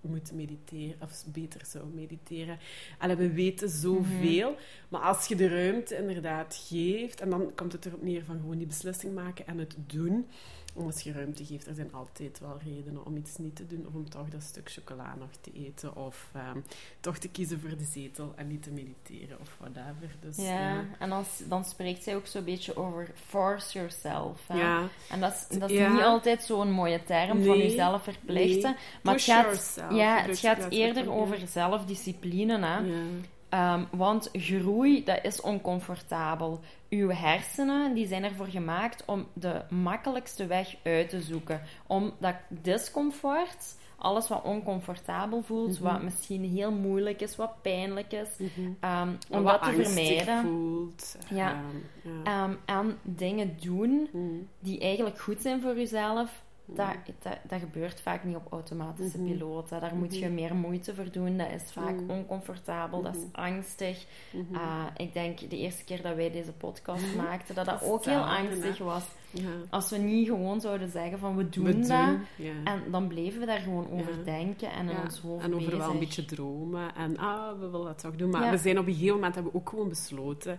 moet 0.00 0.32
mediteren, 0.32 0.96
of 1.02 1.24
beter 1.26 1.60
zou 1.66 1.84
mediteren. 1.94 2.58
Allee, 2.98 3.16
we 3.16 3.32
weten 3.32 3.68
zoveel, 3.68 4.56
maar 4.88 5.00
als 5.00 5.26
je 5.26 5.36
de 5.36 5.48
ruimte 5.48 5.96
inderdaad 5.96 6.66
geeft, 6.68 7.20
en 7.20 7.30
dan 7.30 7.52
komt 7.54 7.72
het 7.72 7.86
erop 7.86 8.02
neer 8.02 8.24
van 8.24 8.38
gewoon 8.40 8.58
die 8.58 8.66
beslissing 8.66 9.14
maken 9.14 9.46
en 9.46 9.58
het 9.58 9.76
doen. 9.86 10.26
Als 10.74 11.00
je 11.02 11.12
ruimte 11.12 11.44
geeft, 11.44 11.66
er 11.66 11.74
zijn 11.74 11.92
altijd 11.92 12.38
wel 12.40 12.58
redenen 12.64 13.06
om 13.06 13.16
iets 13.16 13.36
niet 13.36 13.56
te 13.56 13.66
doen, 13.66 13.86
of 13.86 13.94
om 13.94 14.10
toch 14.10 14.28
dat 14.28 14.42
stuk 14.42 14.70
chocola 14.70 15.14
nog 15.18 15.28
te 15.40 15.50
eten, 15.52 15.96
of 15.96 16.30
ehm, 16.34 16.58
toch 17.00 17.18
te 17.18 17.28
kiezen 17.28 17.60
voor 17.60 17.76
de 17.76 17.84
zetel 17.84 18.32
en 18.36 18.46
niet 18.48 18.62
te 18.62 18.70
mediteren, 18.70 19.40
of 19.40 19.56
whatever. 19.58 20.16
Dus, 20.20 20.36
Ja, 20.36 20.84
en 20.98 21.08
dan, 21.08 21.24
dan 21.48 21.64
spreekt 21.64 22.02
zij 22.02 22.16
ook 22.16 22.26
zo'n 22.26 22.44
beetje 22.44 22.76
over 22.76 23.10
force 23.14 23.78
yourself. 23.78 24.40
Hè? 24.48 24.58
ja. 24.58 24.88
En 25.10 25.20
dat 25.20 25.46
is, 25.50 25.58
dat 25.58 25.70
is 25.70 25.76
Ja. 25.78 25.92
niet 25.92 26.02
altijd 26.02 26.42
zo'n 26.42 26.70
mooie 26.70 27.02
term 27.04 27.44
van 27.44 27.58
jezelf 27.58 28.02
verplichten. 28.02 28.70
nee. 28.70 28.80
Maar 29.02 29.14
het 29.14 29.24
Push 29.24 29.34
gaat, 29.34 29.44
yourself, 29.44 29.94
ja, 29.94 30.22
het 30.22 30.38
gaat 30.38 30.66
eerder 30.70 31.10
over 31.12 31.38
zelfdiscipline. 31.48 32.58
Hè? 32.58 32.78
Ja. 32.78 33.02
Ehm, 33.50 33.84
want 33.90 34.28
groei, 34.32 35.04
dat 35.04 35.18
is 35.22 35.40
oncomfortabel. 35.40 36.60
Uw 36.90 37.10
hersenen 37.10 37.94
die 37.94 38.06
zijn 38.06 38.24
ervoor 38.24 38.46
gemaakt 38.46 39.04
om 39.06 39.26
de 39.32 39.62
makkelijkste 39.70 40.46
weg 40.46 40.76
uit 40.82 41.08
te 41.08 41.20
zoeken. 41.20 41.60
Om 41.86 42.12
dat 42.18 42.34
discomfort, 42.48 43.74
alles 43.98 44.28
wat 44.28 44.42
oncomfortabel 44.42 45.42
voelt, 45.42 45.80
Mhm. 45.80 45.92
wat 45.92 46.02
misschien 46.02 46.44
heel 46.44 46.72
moeilijk 46.72 47.20
is, 47.20 47.36
wat 47.36 47.62
pijnlijk 47.62 48.12
is, 48.12 48.28
Mhm. 48.38 48.70
ehm, 48.80 49.08
om 49.30 49.42
Wat 49.42 49.62
dat 49.62 49.74
te 49.74 49.82
vermijden. 49.84 50.42
voelt. 50.42 51.16
Ja. 51.30 51.50
Ehm, 51.52 52.12
ja. 52.24 52.44
Ehm, 52.44 52.54
en 52.64 52.98
dingen 53.02 53.56
doen 53.60 54.08
Mhm. 54.12 54.24
die 54.58 54.80
eigenlijk 54.80 55.20
goed 55.20 55.42
zijn 55.42 55.60
voor 55.60 55.76
jezelf, 55.76 56.42
dat, 56.74 56.86
dat, 57.22 57.36
dat 57.48 57.60
gebeurt 57.60 58.00
vaak 58.00 58.24
niet 58.24 58.36
op 58.36 58.46
automatische 58.52 59.18
Mhm. 59.20 59.30
piloot. 59.30 59.70
hè. 59.70 59.80
Daar 59.80 59.94
moet 59.94 60.18
je 60.18 60.24
Mhm. 60.24 60.34
meer 60.34 60.54
moeite 60.54 60.94
voor 60.94 61.10
doen. 61.12 61.36
Dat 61.36 61.50
is 61.50 61.72
vaak 61.72 62.00
Mhm. 62.00 62.10
oncomfortabel, 62.10 63.02
dat 63.02 63.16
is 63.16 63.22
angstig. 63.32 64.06
Ah, 64.52 64.84
ik 64.96 65.12
denk 65.12 65.38
de 65.50 65.58
eerste 65.58 65.84
keer 65.84 66.02
dat 66.02 66.14
wij 66.16 66.30
deze 66.30 66.52
podcast 66.52 67.14
maakten, 67.16 67.54
dat 67.54 67.64
dat 67.64 67.82
ook 67.84 68.04
heel 68.04 68.26
angstig 68.26 68.78
hè. 68.78 68.84
was. 68.84 69.04
ja. 69.30 69.48
Als 69.70 69.90
we 69.90 69.96
niet 69.96 70.28
gewoon 70.28 70.60
zouden 70.60 70.88
zeggen 70.90 71.18
van 71.18 71.36
we 71.36 71.48
doen 71.48 71.64
We 71.64 71.78
dat. 71.78 71.88
ja. 72.36 72.52
En 72.64 72.82
dan 72.90 73.06
bleven 73.08 73.40
we 73.40 73.46
daar 73.46 73.60
gewoon 73.60 73.90
over 73.90 74.16
Ja. 74.18 74.24
denken 74.24 74.70
en 74.72 74.88
in 74.88 74.96
ons 75.04 75.18
hoofd 75.20 75.44
En 75.44 75.54
over 75.54 75.66
bezig. 75.66 75.78
wel 75.84 75.90
een 75.90 75.98
beetje 75.98 76.24
dromen. 76.24 76.94
En 76.94 77.18
ah, 77.18 77.60
we 77.60 77.68
willen 77.70 77.86
dat 77.86 77.98
toch 77.98 78.16
doen. 78.16 78.30
Maar 78.30 78.50
we 78.50 78.56
zijn 78.58 78.78
op 78.78 78.86
een 78.86 78.92
gegeven 78.92 79.14
moment 79.14 79.34
hebben 79.34 79.52
we 79.52 79.58
ook 79.58 79.68
gewoon 79.68 79.88
besloten 79.88 80.58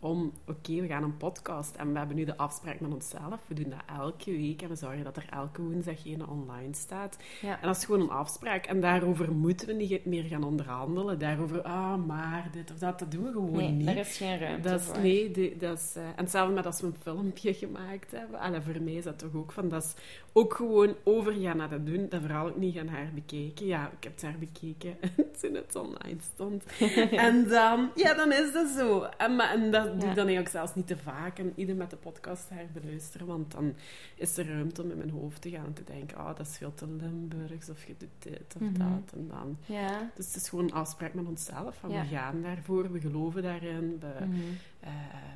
om, 0.00 0.32
oké, 0.46 0.80
we 0.80 0.86
gaan 0.86 1.02
een 1.02 1.16
podcast. 1.16 1.74
En 1.76 1.92
we 1.92 1.98
hebben 1.98 2.16
nu 2.16 2.24
de 2.24 2.36
afspraak 2.36 2.80
met 2.80 2.92
onszelf. 2.92 3.40
We 3.46 3.54
doen 3.54 3.70
dat 3.70 3.98
elke 3.98 4.30
week. 4.30 4.62
En 4.62 4.68
we 4.68 4.74
zorgen 4.74 5.04
dat 5.04 5.16
er 5.16 5.26
elke 5.30 5.62
woensdag 5.62 6.06
een 6.06 6.26
online 6.28 6.74
staat. 6.74 7.16
Ja. 7.40 7.60
En 7.60 7.66
dat 7.66 7.76
is 7.76 7.84
gewoon 7.84 8.00
een 8.00 8.10
afspraak. 8.10 8.66
En 8.66 8.80
daarover 8.80 9.32
moeten 9.32 9.66
we 9.66 9.72
niet 9.72 10.04
meer 10.04 10.24
gaan 10.24 10.44
onderhandelen. 10.44 11.18
Daarover, 11.18 11.62
ah, 11.62 12.06
maar 12.06 12.48
dit 12.52 12.70
of 12.70 12.78
dat, 12.78 12.98
dat 12.98 13.10
doen 13.10 13.24
we 13.24 13.32
gewoon 13.32 13.52
Nee, 13.52 13.68
niet. 13.70 13.86
daar 13.86 13.96
is 13.96 14.16
geen 14.16 14.38
ruimte 14.38 14.68
Dat 14.68 14.80
is, 14.80 14.86
voor. 14.86 15.00
nee, 15.00 15.56
dat 15.56 15.78
is, 15.78 15.92
eh, 15.96 16.02
en 16.02 16.12
hetzelfde 16.16 16.54
met 16.54 16.66
als 16.66 16.80
we 16.80 16.86
een 16.86 16.96
filmpje 17.02 17.54
gemaakt 17.54 18.10
hebben. 18.10 18.40
Allee, 18.40 18.60
voor 18.60 18.82
mij 18.82 18.92
is 18.94 19.04
dat 19.04 19.18
toch 19.18 19.34
ook 19.34 19.52
van, 19.52 19.68
dat 19.68 19.82
is 19.82 19.94
ook 20.38 20.54
gewoon 20.54 20.94
overgaan 21.04 21.56
naar 21.56 21.68
dat 21.70 21.86
doen. 21.86 22.06
Dat 22.08 22.20
vooral 22.20 22.46
ook 22.48 22.56
niet 22.56 22.74
gaan 22.74 22.88
haar 22.88 23.10
bekeken. 23.14 23.66
Ja, 23.66 23.86
ik 23.96 24.04
heb 24.04 24.12
het 24.12 24.22
haar 24.22 24.38
bekeken 24.38 24.96
toen 25.40 25.54
het 25.54 25.76
online 25.76 26.20
stond. 26.34 26.64
en 27.28 27.48
dan, 27.48 27.90
ja, 27.94 28.14
dan 28.14 28.32
is 28.32 28.52
dat 28.52 28.68
zo. 28.68 29.02
En, 29.02 29.36
maar, 29.36 29.50
en 29.54 29.70
dat, 29.70 29.84
doe 29.84 29.94
ik 30.08 30.16
dan 30.16 30.26
eigenlijk 30.26 30.48
zelfs 30.48 30.74
niet 30.74 30.86
te 30.86 30.96
vaak. 30.96 31.38
En 31.38 31.52
ieder 31.56 31.76
met 31.76 31.90
de 31.90 31.96
podcast 31.96 32.48
herbeluisteren. 32.48 33.26
Want 33.26 33.52
dan 33.52 33.74
is 34.16 34.36
er 34.36 34.48
ruimte 34.48 34.82
om 34.82 34.90
in 34.90 34.96
mijn 34.98 35.10
hoofd 35.10 35.42
te 35.42 35.50
gaan. 35.50 35.64
En 35.66 35.72
te 35.72 35.84
denken, 35.84 36.18
oh, 36.18 36.26
dat 36.36 36.46
is 36.46 36.56
veel 36.56 36.74
te 36.74 36.86
Limburgs. 36.86 37.68
Of 37.68 37.84
je 37.86 37.94
doet 37.98 38.08
dit 38.32 38.54
of 38.54 38.60
Mhm. 38.60 38.78
dat. 38.78 39.12
En 39.14 39.28
dan... 39.28 39.56
Ja. 39.66 40.10
Dus 40.14 40.26
het 40.26 40.36
is 40.36 40.48
gewoon 40.48 40.64
een 40.64 40.72
afspraak 40.72 41.14
met 41.14 41.26
onszelf. 41.26 41.76
Van. 41.80 41.90
We 41.90 42.04
gaan 42.10 42.42
daarvoor, 42.42 42.92
we 42.92 43.00
geloven 43.00 43.42
daarin. 43.42 43.98
We, 44.00 44.24
Mhm. 44.24 44.36
Eh, 44.80 44.90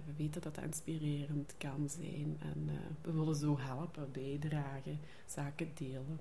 we 0.07 0.13
weten 0.17 0.43
dat 0.43 0.55
dat 0.55 0.65
inspirerend 0.65 1.55
kan 1.59 1.89
zijn. 1.89 2.37
En 2.41 2.69
eh, 2.69 2.75
we 3.03 3.13
willen 3.13 3.37
zo 3.37 3.59
helpen, 3.59 4.13
bijdragen, 4.13 5.01
zaken 5.27 5.71
delen. 5.75 6.21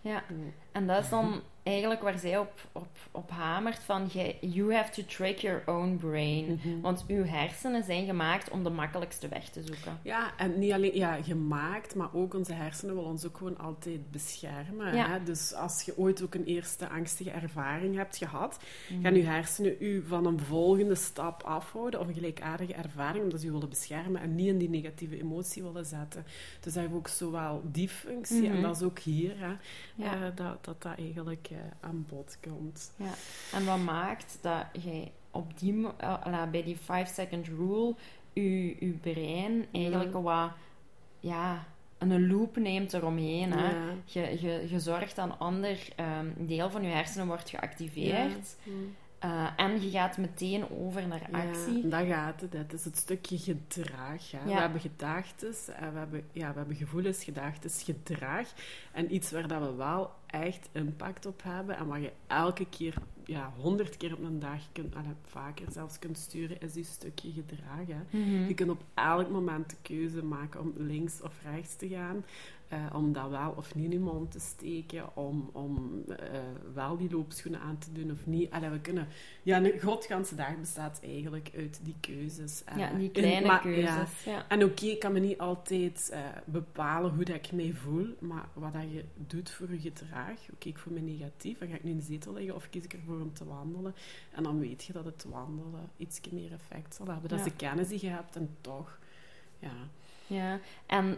Ja. 0.00 0.24
En 0.72 0.86
dat 0.86 1.02
is 1.04 1.08
dan 1.10 1.40
eigenlijk 1.62 2.02
waar 2.02 2.18
zij 2.18 2.38
op, 2.38 2.52
op, 2.72 2.88
op 3.10 3.30
hamert 3.30 3.78
van 3.78 4.08
you 4.40 4.74
have 4.74 4.90
to 4.92 5.02
trick 5.16 5.38
your 5.38 5.62
own 5.66 5.96
brain. 5.96 6.44
Mhm. 6.64 6.80
Want 6.80 7.04
uw 7.08 7.24
hersenen 7.24 7.84
zijn 7.84 8.06
gemaakt 8.06 8.50
om 8.50 8.64
de 8.64 8.70
makkelijkste 8.70 9.28
weg 9.28 9.48
te 9.48 9.62
zoeken. 9.62 9.98
Ja, 10.02 10.30
en 10.36 10.58
niet 10.58 10.72
alleen 10.72 10.94
ja, 10.96 11.22
gemaakt, 11.22 11.94
maar 11.94 12.08
ook 12.14 12.34
onze 12.34 12.52
hersenen 12.52 12.94
willen 12.94 13.10
ons 13.10 13.26
ook 13.26 13.36
gewoon 13.36 13.58
altijd 13.58 14.10
beschermen. 14.10 14.94
Ja. 14.94 15.08
Hè? 15.10 15.22
Dus 15.22 15.54
als 15.54 15.82
je 15.82 15.98
ooit 15.98 16.22
ook 16.22 16.34
een 16.34 16.44
eerste 16.44 16.88
angstige 16.88 17.30
ervaring 17.30 17.96
hebt 17.96 18.16
gehad, 18.16 18.58
Mhm. 18.90 19.02
gaan 19.02 19.14
je 19.14 19.22
hersenen 19.24 19.76
u 19.78 20.04
van 20.06 20.26
een 20.26 20.40
volgende 20.40 20.94
stap 20.94 21.42
afhouden 21.42 22.00
of 22.00 22.06
een 22.08 22.14
gelijkaardige 22.14 22.74
ervaring, 22.74 23.22
omdat 23.24 23.40
ze 23.40 23.46
u 23.46 23.50
willen 23.52 23.68
beschermen 23.68 24.20
en 24.20 24.34
niet 24.34 24.46
in 24.46 24.58
die 24.58 24.68
negatieve 24.70 25.20
emotie 25.20 25.62
willen 25.62 25.86
zetten. 25.86 26.24
Dus 26.60 26.72
dat 26.74 26.82
heeft 26.82 26.94
ook 26.94 27.08
zowel 27.08 27.62
die 27.64 27.88
functie 27.88 28.42
Mhm. 28.48 28.56
en 28.56 28.62
dat 28.62 28.76
is 28.76 28.82
ook 28.82 28.98
hier, 28.98 29.38
hè, 29.38 29.52
Ja. 29.94 30.14
eh, 30.14 30.20
dat, 30.34 30.59
dat 30.64 30.82
dat 30.82 30.96
eigenlijk 30.96 31.48
eh, 31.50 31.58
aan 31.80 32.06
bod 32.08 32.38
komt. 32.40 32.92
Ja. 32.96 33.12
En 33.52 33.64
wat 33.64 33.78
maakt 33.78 34.38
dat 34.40 34.64
jij 34.72 35.12
op 35.30 35.58
die, 35.58 35.86
eh, 35.96 36.50
bij 36.50 36.62
die 36.62 36.76
5-second 36.76 37.46
rule 37.46 37.94
je, 38.32 38.86
je 38.86 38.98
brein 39.00 39.66
eigenlijk 39.72 40.12
wat 40.12 40.50
ja, 41.20 41.66
een 41.98 42.26
loop 42.26 42.56
neemt 42.56 42.92
eromheen. 42.92 43.52
Hè? 43.52 43.70
Ja. 43.70 43.94
Je, 44.04 44.20
je, 44.40 44.66
je 44.70 44.80
zorgt 44.80 45.16
dat 45.16 45.24
een 45.24 45.38
ander 45.38 45.88
ehm, 45.96 46.26
deel 46.36 46.70
van 46.70 46.82
je 46.82 46.88
hersenen 46.88 47.26
wordt 47.26 47.50
geactiveerd. 47.50 48.56
Ja. 48.62 48.72
Eh, 49.20 49.46
en 49.56 49.82
je 49.82 49.90
gaat 49.90 50.18
meteen 50.18 50.70
over 50.70 51.06
naar 51.06 51.28
actie. 51.32 51.82
Ja, 51.82 51.88
dat 51.98 52.06
gaat 52.06 52.40
het. 52.40 52.52
Het 52.52 52.72
is 52.72 52.84
het 52.84 52.96
stukje 52.96 53.38
gedrag. 53.38 54.30
Hè. 54.30 54.38
Ja. 54.38 54.44
We 54.44 54.60
hebben 54.60 54.80
gedachten, 54.80 55.54
en 55.76 55.92
we 55.92 55.98
hebben, 55.98 56.24
ja, 56.32 56.52
we 56.52 56.58
hebben 56.58 56.76
gevoelens, 56.76 57.24
gedachten, 57.24 57.70
gedrag. 57.70 58.48
En 58.92 59.14
iets 59.14 59.30
waar 59.30 59.48
dat 59.48 59.60
we 59.60 59.74
wel 59.74 60.10
echt 60.26 60.68
impact 60.72 61.26
op 61.26 61.42
hebben 61.42 61.76
en 61.76 61.86
wat 61.86 62.00
je 62.00 62.12
elke 62.26 62.66
keer, 62.66 62.94
ja, 63.24 63.52
honderd 63.56 63.96
keer 63.96 64.12
op 64.12 64.22
een 64.22 64.38
dag, 64.38 64.72
kunt, 64.72 64.94
allee, 64.94 65.14
vaker 65.26 65.66
zelfs 65.72 65.98
kunt 65.98 66.18
sturen, 66.18 66.60
is 66.60 66.72
die 66.72 66.84
stukje 66.84 67.32
gedrag. 67.32 67.86
Hè. 67.86 68.18
Mhm. 68.18 68.46
Je 68.46 68.54
kunt 68.54 68.70
op 68.70 68.82
elk 68.94 69.30
moment 69.30 69.70
de 69.70 69.76
keuze 69.82 70.24
maken 70.24 70.60
om 70.60 70.72
links 70.76 71.22
of 71.22 71.32
rechts 71.42 71.76
te 71.76 71.88
gaan. 71.88 72.24
Eh, 72.70 72.86
om 72.94 73.12
dat 73.12 73.30
wel 73.30 73.50
of 73.56 73.74
niet 73.74 73.84
in 73.84 73.90
je 73.90 73.98
mond 73.98 74.30
te 74.30 74.40
steken. 74.40 75.16
Om, 75.16 75.50
om 75.52 76.02
eh, 76.08 76.40
wel 76.74 76.96
die 76.96 77.10
loopschoenen 77.10 77.60
aan 77.60 77.78
te 77.78 77.92
doen 77.92 78.10
of 78.10 78.26
niet. 78.26 78.50
Allee, 78.50 78.68
we 78.70 78.80
kunnen... 78.80 79.08
Ja, 79.42 79.56
een 79.64 79.78
grootganse 79.78 80.34
dag 80.34 80.58
bestaat 80.58 81.00
eigenlijk 81.04 81.50
uit 81.56 81.80
die 81.82 81.94
keuzes. 82.00 82.64
eh, 82.64 82.76
Ja, 82.76 82.90
die 82.94 83.04
in- 83.04 83.10
kleine 83.12 83.46
maar- 83.46 83.60
keuzes. 83.60 84.24
ja. 84.24 84.32
Ja. 84.32 84.44
En 84.48 84.64
oké, 84.64 84.84
ik 84.86 84.98
kan 85.00 85.12
me 85.12 85.18
niet 85.20 85.38
altijd 85.38 86.16
bepalen 86.44 87.14
hoe 87.14 87.24
dat 87.24 87.36
ik 87.36 87.52
mij 87.52 87.72
voel, 87.72 88.06
maar 88.18 88.48
wat 88.52 88.72
dat 88.72 88.82
je 88.92 89.04
doet 89.16 89.50
voor 89.50 89.70
je 89.70 89.78
gedrag. 89.80 90.38
Oké, 90.52 90.68
ik 90.68 90.78
voel 90.78 90.94
me 90.94 91.00
negatief, 91.00 91.58
dan 91.58 91.68
ga 91.68 91.74
ik 91.74 91.84
nu 91.84 91.90
in 91.90 91.96
de 91.96 92.02
zetel 92.02 92.32
liggen 92.32 92.54
of 92.54 92.70
kies 92.70 92.84
ik 92.84 92.92
ervoor 92.92 93.20
om 93.20 93.32
te 93.32 93.44
wandelen. 93.44 93.94
En 94.32 94.42
dan 94.42 94.58
weet 94.60 94.84
je 94.84 94.92
dat 94.92 95.04
het 95.04 95.24
wandelen 95.28 95.90
iets 95.96 96.20
meer 96.30 96.52
effect 96.52 96.94
zal 96.94 97.06
hebben. 97.06 97.28
Dat 97.28 97.38
is 97.38 97.44
de 97.44 97.56
kennis 97.56 97.88
die 97.88 97.98
je 98.00 98.08
hebt 98.08 98.36
en 98.36 98.56
toch, 98.60 98.98
ja. 99.58 99.72
Ja, 100.26 100.58
en 100.86 101.16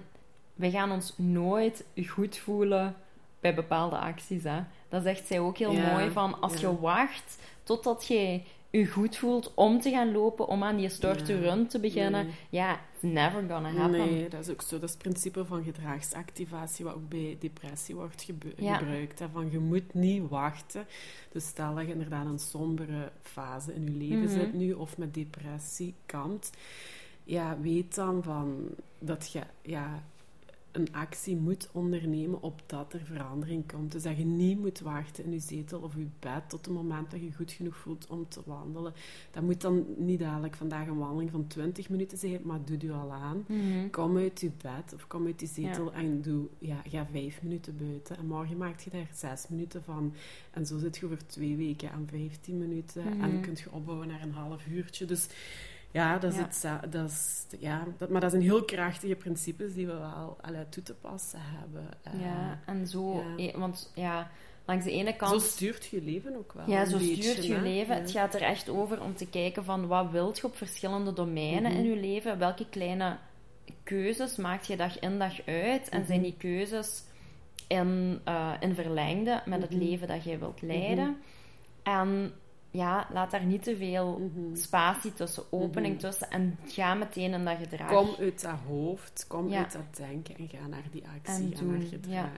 we 0.55 0.71
gaan 0.71 0.91
ons 0.91 1.13
nooit 1.19 1.85
goed 2.07 2.37
voelen 2.37 2.95
bij 3.41 3.55
bepaalde 3.55 3.97
acties. 3.99 4.43
Hè? 4.43 4.61
Dat 4.89 5.03
zegt 5.03 5.27
zij 5.27 5.41
ook 5.41 5.57
heel 5.59 5.73
Ja, 5.73 5.93
mooi 5.93 6.11
van 6.11 6.41
als 6.41 6.61
ja. 6.61 6.69
je 6.69 6.81
wacht 6.81 7.39
totdat 7.63 8.07
je 8.07 8.41
je 8.71 8.87
goed 8.87 9.17
voelt 9.17 9.53
om 9.55 9.81
te 9.81 9.91
gaan 9.91 10.13
lopen, 10.13 10.47
om 10.49 10.63
aan 10.63 10.77
die 10.77 10.99
to 10.99 11.09
Ja. 11.09 11.25
run 11.41 11.67
te 11.67 11.81
beginnen. 11.81 12.25
Nee. 12.25 12.35
Ja, 12.51 12.73
it's 12.73 13.03
never 13.13 13.45
gonna 13.49 13.71
happen. 13.71 13.99
Nee, 13.99 14.29
dat 14.29 14.41
is 14.41 14.49
ook 14.51 14.63
zo. 14.63 14.75
Dat 14.79 14.89
is 14.89 14.91
het 14.95 15.03
principe 15.03 15.45
van 15.45 15.63
gedragsactivatie, 15.65 16.85
wat 16.85 16.95
ook 16.95 17.09
bij 17.09 17.37
depressie 17.41 17.95
wordt 17.95 18.27
Ja. 18.57 18.75
gebruikt. 18.77 19.19
Hè. 19.19 19.27
Van, 19.33 19.51
je 19.51 19.59
moet 19.59 19.95
niet 19.95 20.29
wachten. 20.29 20.87
Dus 21.33 21.47
stel 21.47 21.75
dat 21.75 21.87
je 21.87 21.93
inderdaad 21.93 22.27
een 22.27 22.39
sombere 22.39 23.13
fase 23.23 23.75
in 23.75 23.85
je 23.85 23.91
leven 23.91 24.25
Mhm. 24.25 24.29
zit 24.41 24.55
nu, 24.55 24.73
of 24.73 24.99
met 24.99 25.15
depressie 25.15 25.95
kampt, 26.07 26.51
ja, 27.25 27.57
weet 27.61 27.95
dan 27.95 28.23
van 28.23 28.69
dat 28.99 29.33
je 29.33 29.41
ja, 29.63 30.03
een 30.73 30.89
actie 30.93 31.37
moet 31.37 31.69
ondernemen 31.73 32.43
opdat 32.43 32.93
er 32.93 33.01
verandering 33.05 33.73
komt. 33.73 33.93
Dus 33.93 34.03
dat 34.03 34.17
je 34.17 34.25
niet 34.25 34.59
moet 34.59 34.81
wachten 34.81 35.25
in 35.25 35.33
je 35.33 35.39
zetel 35.39 35.81
of 35.81 35.95
je 35.95 36.07
bed 36.19 36.49
tot 36.49 36.65
het 36.65 36.75
moment 36.75 37.11
dat 37.11 37.21
je 37.21 37.33
goed 37.33 37.53
genoeg 37.53 37.77
voelt 37.77 38.07
om 38.07 38.29
te 38.29 38.41
wandelen. 38.45 38.93
Dat 39.31 39.43
moet 39.43 39.61
dan 39.61 39.85
niet 39.97 40.19
dadelijk 40.19 40.57
vandaag 40.57 40.87
een 40.87 40.99
wandeling 40.99 41.31
van 41.31 41.47
20 41.47 41.89
minuten 41.89 42.19
zijn, 42.19 42.41
maar 42.43 42.65
doe 42.65 42.77
je 42.81 42.93
al 42.93 43.13
aan. 43.13 43.45
Mhm. 43.47 43.91
Kom 43.91 44.17
uit 44.17 44.41
je 44.41 44.51
bed 44.63 44.95
of 44.95 45.07
kom 45.07 45.27
uit 45.27 45.41
je 45.41 45.47
zetel 45.47 45.93
en 45.93 46.23
doe, 46.23 46.47
ja, 46.59 46.83
ga 46.89 47.07
vijf 47.13 47.43
minuten 47.43 47.77
buiten. 47.77 48.17
En 48.17 48.27
morgen 48.27 48.57
maak 48.57 48.81
je 48.81 48.91
daar 48.91 49.11
zes 49.15 49.49
minuten 49.49 49.83
van. 49.83 50.15
En 50.51 50.67
zo 50.67 50.79
zit 50.79 50.97
je 50.97 51.05
over 51.05 51.27
twee 51.27 51.57
weken 51.57 51.93
aan 51.93 52.07
15 52.11 52.59
minuten. 52.59 53.05
Mhm. 53.05 53.21
En 53.21 53.41
kun 53.41 53.53
je 53.57 53.73
opbouwen 53.73 54.09
naar 54.09 54.23
een 54.23 54.33
half 54.33 54.67
uurtje. 54.67 55.05
Dus 55.05 55.29
ja, 55.93 56.19
dat 56.19 56.33
is 56.33 56.39
Ja. 56.63 56.79
het. 56.83 56.93
Dat 56.93 57.11
is, 57.11 57.47
ja 57.59 57.85
dat, 57.99 58.09
maar 58.09 58.21
dat 58.21 58.31
zijn 58.31 58.43
heel 58.43 58.65
krachtige 58.65 59.15
principes 59.15 59.75
die 59.75 59.87
we 59.87 59.93
wel 59.99 60.37
allee, 60.41 60.69
toe 60.69 60.83
te 60.83 60.95
passen 60.95 61.41
hebben. 61.43 61.89
Eh, 62.03 62.21
Ja, 62.21 62.59
en 62.67 62.87
zo, 62.87 63.25
ja. 63.37 63.47
eh, 63.47 63.55
want 63.59 63.93
ja, 63.95 64.31
langs 64.67 64.85
de 64.85 64.91
ene 64.91 65.11
Zo 65.11 65.17
kant 65.17 65.43
stuurt 65.43 65.85
je 65.87 66.03
leven 66.03 66.37
ook 66.37 66.53
wel. 66.53 66.71
Ja, 66.71 66.85
zo 66.85 66.99
beetje, 66.99 67.23
stuurt 67.23 67.47
je 67.47 67.55
hè. 67.55 67.61
leven. 67.63 67.95
Ja. 67.95 68.01
Het 68.01 68.11
gaat 68.11 68.35
er 68.35 68.43
echt 68.43 68.69
over 68.69 69.03
om 69.03 69.15
te 69.15 69.27
kijken 69.27 69.65
van 69.65 69.87
wat 69.87 70.11
wilt 70.11 70.39
je 70.39 70.45
op 70.47 70.57
verschillende 70.57 71.13
domeinen 71.13 71.71
Mhm. 71.73 71.81
in 71.81 71.85
je 71.91 71.97
leven. 71.97 72.39
Welke 72.39 72.69
kleine 72.69 73.17
keuzes 73.83 74.37
maak 74.37 74.63
je 74.63 74.77
dag 74.77 74.99
in 74.99 75.19
dag 75.19 75.47
uit. 75.47 75.89
En 75.89 75.99
Mhm. 75.99 76.07
zijn 76.07 76.23
die 76.23 76.35
keuzes 76.39 77.03
in, 77.67 78.21
eh, 78.25 78.53
in 78.61 78.75
verlengde 78.75 79.43
met 79.47 79.63
het 79.63 79.71
Mhm. 79.71 79.79
leven 79.83 80.09
dat 80.09 80.25
jij 80.25 80.39
wilt 80.39 80.63
leiden. 80.63 81.17
En 81.83 82.33
ja, 82.73 83.07
laat 83.13 83.31
daar 83.31 83.45
niet 83.45 83.63
te 83.63 83.77
veel 83.77 84.19
Mhm. 84.35 84.57
spatie 84.57 85.13
tussen, 85.15 85.43
opening 85.51 85.95
Mhm. 85.95 86.03
tussen. 86.03 86.31
En 86.31 86.59
ga 86.67 86.95
meteen 86.95 87.33
in 87.33 87.45
dat 87.45 87.57
gedrag. 87.63 87.89
Kom 87.89 88.09
uit 88.19 88.43
dat 88.43 88.55
hoofd, 88.69 89.25
kom 89.29 89.49
Ja. 89.49 89.59
uit 89.59 89.73
dat 89.73 89.97
denken 90.09 90.37
en 90.37 90.49
ga 90.49 90.67
naar 90.67 90.85
die 90.91 91.03
actie 91.17 91.45
En 91.45 91.55
en, 91.59 91.67
naar 91.71 91.81
gedrag. 91.89 92.15
Ja. 92.15 92.29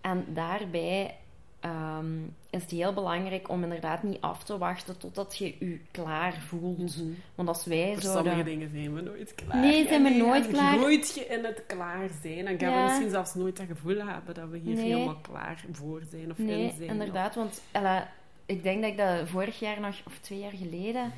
En 0.00 0.24
daarbij 0.28 1.14
ehm, 1.60 2.22
is 2.50 2.62
het 2.62 2.70
heel 2.70 2.92
belangrijk 2.92 3.48
om 3.48 3.62
inderdaad 3.62 4.02
niet 4.02 4.20
af 4.20 4.44
te 4.44 4.58
wachten 4.58 4.96
totdat 4.98 5.36
je 5.36 5.54
je 5.58 5.80
klaar 5.90 6.32
voelt. 6.48 6.96
Mhm. 6.96 7.06
Want 7.34 7.48
als 7.48 7.64
wij 7.64 7.92
Voor 7.92 8.02
zouden... 8.02 8.32
sommige 8.32 8.50
dingen 8.50 8.70
zijn 8.72 8.94
we 8.94 9.00
nooit 9.00 9.34
klaar. 9.34 9.60
Nee, 9.60 9.86
zijn 9.86 10.02
we 10.02 10.10
nooit 10.10 10.48
klaar. 10.48 10.76
Groeit 10.78 11.14
je 11.14 11.26
in 11.26 11.44
het 11.44 11.62
klaar 11.66 12.08
zijn. 12.22 12.44
Dan 12.44 12.58
gaan 12.58 12.74
we 12.78 12.82
misschien 12.88 13.10
zelfs 13.10 13.34
nooit 13.34 13.56
dat 13.56 13.66
gevoel 13.66 14.06
hebben 14.06 14.34
dat 14.34 14.48
we 14.48 14.58
hier 14.58 14.74
Nee. 14.74 14.84
helemaal 14.92 15.16
klaar 15.20 15.64
voor 15.72 16.02
zijn 16.10 16.30
of 16.30 16.38
Nee, 16.38 16.64
in 16.64 16.72
zijn. 16.76 16.88
inderdaad. 16.88 17.34
Want 17.34 17.62
Ella, 17.72 18.08
ik 18.46 18.62
denk 18.62 18.82
dat 18.82 18.90
ik 18.90 18.96
dat 18.96 19.28
vorig 19.28 19.58
jaar 19.58 19.80
nog, 19.80 19.96
of 20.06 20.18
twee 20.18 20.38
jaar 20.38 20.52
geleden, 20.52 21.12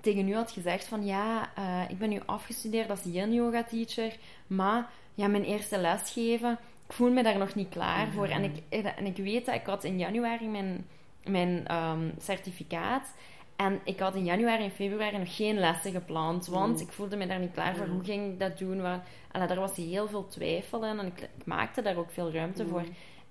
tegen 0.00 0.28
u 0.28 0.34
had 0.34 0.50
gezegd 0.50 0.84
van 0.84 1.04
ja, 1.04 1.50
eh, 1.54 1.82
ik 1.88 1.98
ben 1.98 2.08
nu 2.08 2.20
afgestudeerd 2.26 2.90
als 2.90 3.02
yin-yoga 3.02 3.64
teacher, 3.64 4.16
maar 4.46 4.90
ja, 5.14 5.26
mijn 5.26 5.44
eerste 5.44 5.78
les 5.78 6.10
geven, 6.12 6.58
ik 6.86 6.92
voel 6.94 7.10
me 7.10 7.22
daar 7.22 7.38
nog 7.38 7.54
niet 7.54 7.68
klaar 7.68 8.06
Mhm. 8.06 8.14
voor. 8.14 8.26
En 8.28 8.42
ik, 8.44 8.52
en 8.96 9.06
ik 9.06 9.16
weet 9.16 9.46
dat 9.46 9.54
ik 9.54 9.66
had 9.66 9.84
in 9.84 9.98
januari 9.98 10.46
mijn, 10.48 10.86
mijn 11.24 11.66
ehm, 11.66 12.10
certificaat. 12.20 13.14
En 13.56 13.80
ik 13.84 13.98
had 13.98 14.14
in 14.14 14.24
januari 14.24 14.64
en 14.64 14.70
februari 14.70 15.18
nog 15.18 15.36
geen 15.36 15.58
lessen 15.58 15.92
gepland, 15.92 16.46
want 16.46 16.74
Mhm. 16.74 16.82
ik 16.82 16.92
voelde 16.92 17.16
me 17.16 17.26
daar 17.26 17.38
niet 17.38 17.52
klaar 17.52 17.76
voor. 17.76 17.86
Hoe 17.86 18.04
ging 18.04 18.32
ik 18.32 18.38
dat 18.40 18.58
doen? 18.58 18.80
Waar, 18.82 19.04
Ella, 19.32 19.46
daar 19.46 19.58
was 19.60 19.76
heel 19.76 20.08
veel 20.08 20.26
twijfel 20.28 20.84
in 20.84 20.98
en 20.98 21.06
ik, 21.06 21.20
ik 21.20 21.44
maakte 21.46 21.82
daar 21.82 21.96
ook 21.96 22.10
veel 22.10 22.32
ruimte 22.32 22.62
Mhm. 22.62 22.72
voor. 22.72 22.84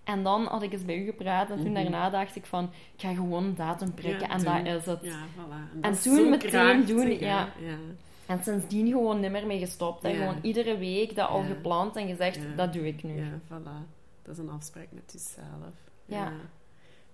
En 0.08 0.24
dan 0.24 0.46
had 0.46 0.62
ik 0.62 0.74
eens 0.74 0.86
bij 0.86 0.98
u 0.98 1.06
gepraat 1.06 1.50
en 1.50 1.56
toen 1.56 1.72
Mhm. 1.72 1.82
daarna 1.82 2.10
dacht 2.10 2.36
ik 2.36 2.46
van, 2.46 2.64
ik 2.96 3.02
ga 3.02 3.14
gewoon 3.14 3.44
een 3.44 3.56
datum 3.56 3.94
prikken 3.94 4.28
Ja, 4.28 4.34
en 4.34 4.44
doen. 4.44 4.64
dat 4.74 4.80
is 4.80 4.86
het. 4.86 5.00
Ja, 5.02 5.20
voilà. 5.36 5.80
En 5.82 6.00
toen 6.02 6.30
meteen 6.30 6.50
krachtig, 6.50 6.86
doen, 6.86 7.10
ja. 7.20 7.50
ja. 7.60 7.76
En 8.26 8.44
sindsdien 8.44 8.88
gewoon 8.88 9.20
nimmer 9.20 9.46
mee 9.48 9.60
gestopt. 9.60 10.04
En 10.04 10.16
gewoon 10.16 10.36
iedere 10.42 10.78
week 10.78 11.16
dat 11.16 11.30
al 11.30 11.44
gepland 11.44 11.96
en 11.96 12.08
gezegd, 12.08 12.40
dat 12.56 12.74
doe 12.74 12.88
ik 12.88 13.04
nu. 13.04 13.16
Ja, 13.18 13.40
voilà. 13.48 13.86
Dat 14.22 14.34
is 14.34 14.38
een 14.38 14.50
afspraak 14.50 14.88
met 14.92 15.04
jezelf. 15.12 15.74
Ja. 16.06 16.32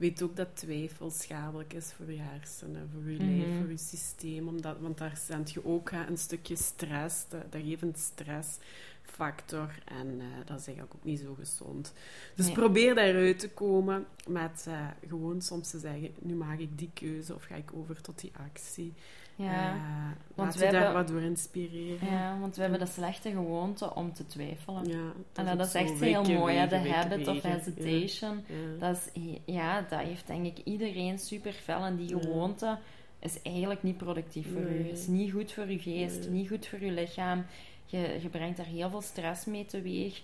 Weet 0.04 0.22
ook 0.22 0.36
dat 0.36 0.48
twijfel 0.56 1.10
schadelijk 1.12 1.74
is 1.74 1.92
voor 1.94 2.12
je 2.12 2.20
hersenen, 2.20 2.90
voor 2.94 3.12
je 3.12 3.20
Mhm. 3.24 3.38
lijf, 3.38 3.60
voor 3.62 3.70
je 3.72 3.78
systeem. 3.78 4.48
Omdat, 4.48 4.80
want 4.80 4.98
daar 4.98 5.18
zend 5.26 5.52
je 5.52 5.66
ook 5.66 5.92
hè, 5.92 6.06
een 6.08 6.18
stukje 6.18 6.56
stress. 6.56 7.28
Dat, 7.30 7.52
dat 7.52 7.62
geeft 7.62 7.82
een 7.82 7.96
stressfactor. 7.96 9.70
En 9.86 10.20
eh, 10.20 10.26
dat 10.46 10.60
is 10.60 10.66
eigenlijk 10.68 10.94
ook 10.96 11.04
niet 11.04 11.20
zo 11.20 11.34
gezond. 11.34 11.94
Dus 12.36 12.46
Nee. 12.46 12.56
probeer 12.56 12.96
daaruit 12.96 13.40
te 13.40 13.50
komen 13.50 14.06
met 14.28 14.66
eh, 14.68 14.88
gewoon 15.08 15.42
soms 15.42 15.70
te 15.70 15.80
zeggen... 15.80 16.10
Nu 16.20 16.34
maak 16.36 16.60
ik 16.60 16.78
die 16.78 16.90
keuze 16.94 17.36
of 17.36 17.44
ga 17.44 17.56
ik 17.56 17.74
over 17.74 18.02
tot 18.02 18.20
die 18.22 18.32
actie. 18.46 18.94
Ja, 19.36 19.74
Eh, 19.74 20.36
want 20.36 20.56
we 20.56 20.66
je 20.66 20.72
daar 20.72 20.94
wat 20.94 21.08
door 21.08 21.22
inspireren. 21.22 22.08
ja, 22.12 22.40
want 22.40 22.56
we 22.56 22.62
hebben 22.62 22.80
de 22.80 22.86
slechte 22.86 23.30
gewoonte 23.32 23.96
om 23.96 24.14
te 24.14 24.26
twijfelen. 24.26 24.86
Ja, 24.88 25.12
en 25.34 25.48
ook 25.50 25.58
dat 25.58 25.68
is 25.68 25.74
echt 25.74 26.00
heel 26.00 26.24
weken, 26.26 26.40
mooi, 26.40 26.68
de 26.68 26.82
weken, 26.82 26.92
habit 26.92 27.28
of 27.28 27.42
hesitation. 27.42 28.44
Ja. 28.48 28.56
Dat, 28.88 29.10
is, 29.14 29.22
ja, 29.46 29.82
dat 29.90 30.00
heeft 30.00 30.28
denk 30.28 30.46
ik 30.46 30.58
iedereen 30.66 31.20
super 31.20 31.52
fel. 31.54 31.84
En 31.84 31.96
die 31.96 32.08
gewoonte 32.20 32.78
is 33.20 33.42
eigenlijk 33.42 33.84
niet 33.84 33.98
productief 33.98 34.48
voor 34.52 34.62
Nee. 34.62 34.80
u. 34.80 34.88
is 34.92 35.08
niet 35.08 35.32
goed 35.32 35.52
voor 35.52 35.66
uw 35.66 35.80
geest, 35.80 36.20
Nee. 36.20 36.30
niet 36.30 36.48
goed 36.48 36.68
voor 36.68 36.80
uw 36.80 36.94
lichaam. 36.94 37.46
Je, 37.86 38.18
je 38.22 38.30
brengt 38.30 38.58
daar 38.58 38.66
heel 38.66 38.90
veel 38.90 39.02
stress 39.02 39.46
mee 39.46 39.66
teweeg. 39.66 40.22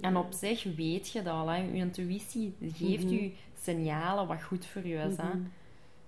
En 0.00 0.16
op 0.16 0.32
zich 0.32 0.62
weet 0.76 1.10
je 1.10 1.22
dat 1.22 1.34
al. 1.34 1.48
Hè. 1.48 1.62
Uw 1.62 1.72
intuïtie 1.74 2.54
geeft 2.74 3.04
Mhm. 3.04 3.14
u 3.14 3.32
signalen 3.62 4.26
wat 4.26 4.42
goed 4.42 4.66
voor 4.66 4.82
u 4.86 4.98
is. 4.98 5.16
Hè. 5.16 5.28
Mhm. 5.28 5.38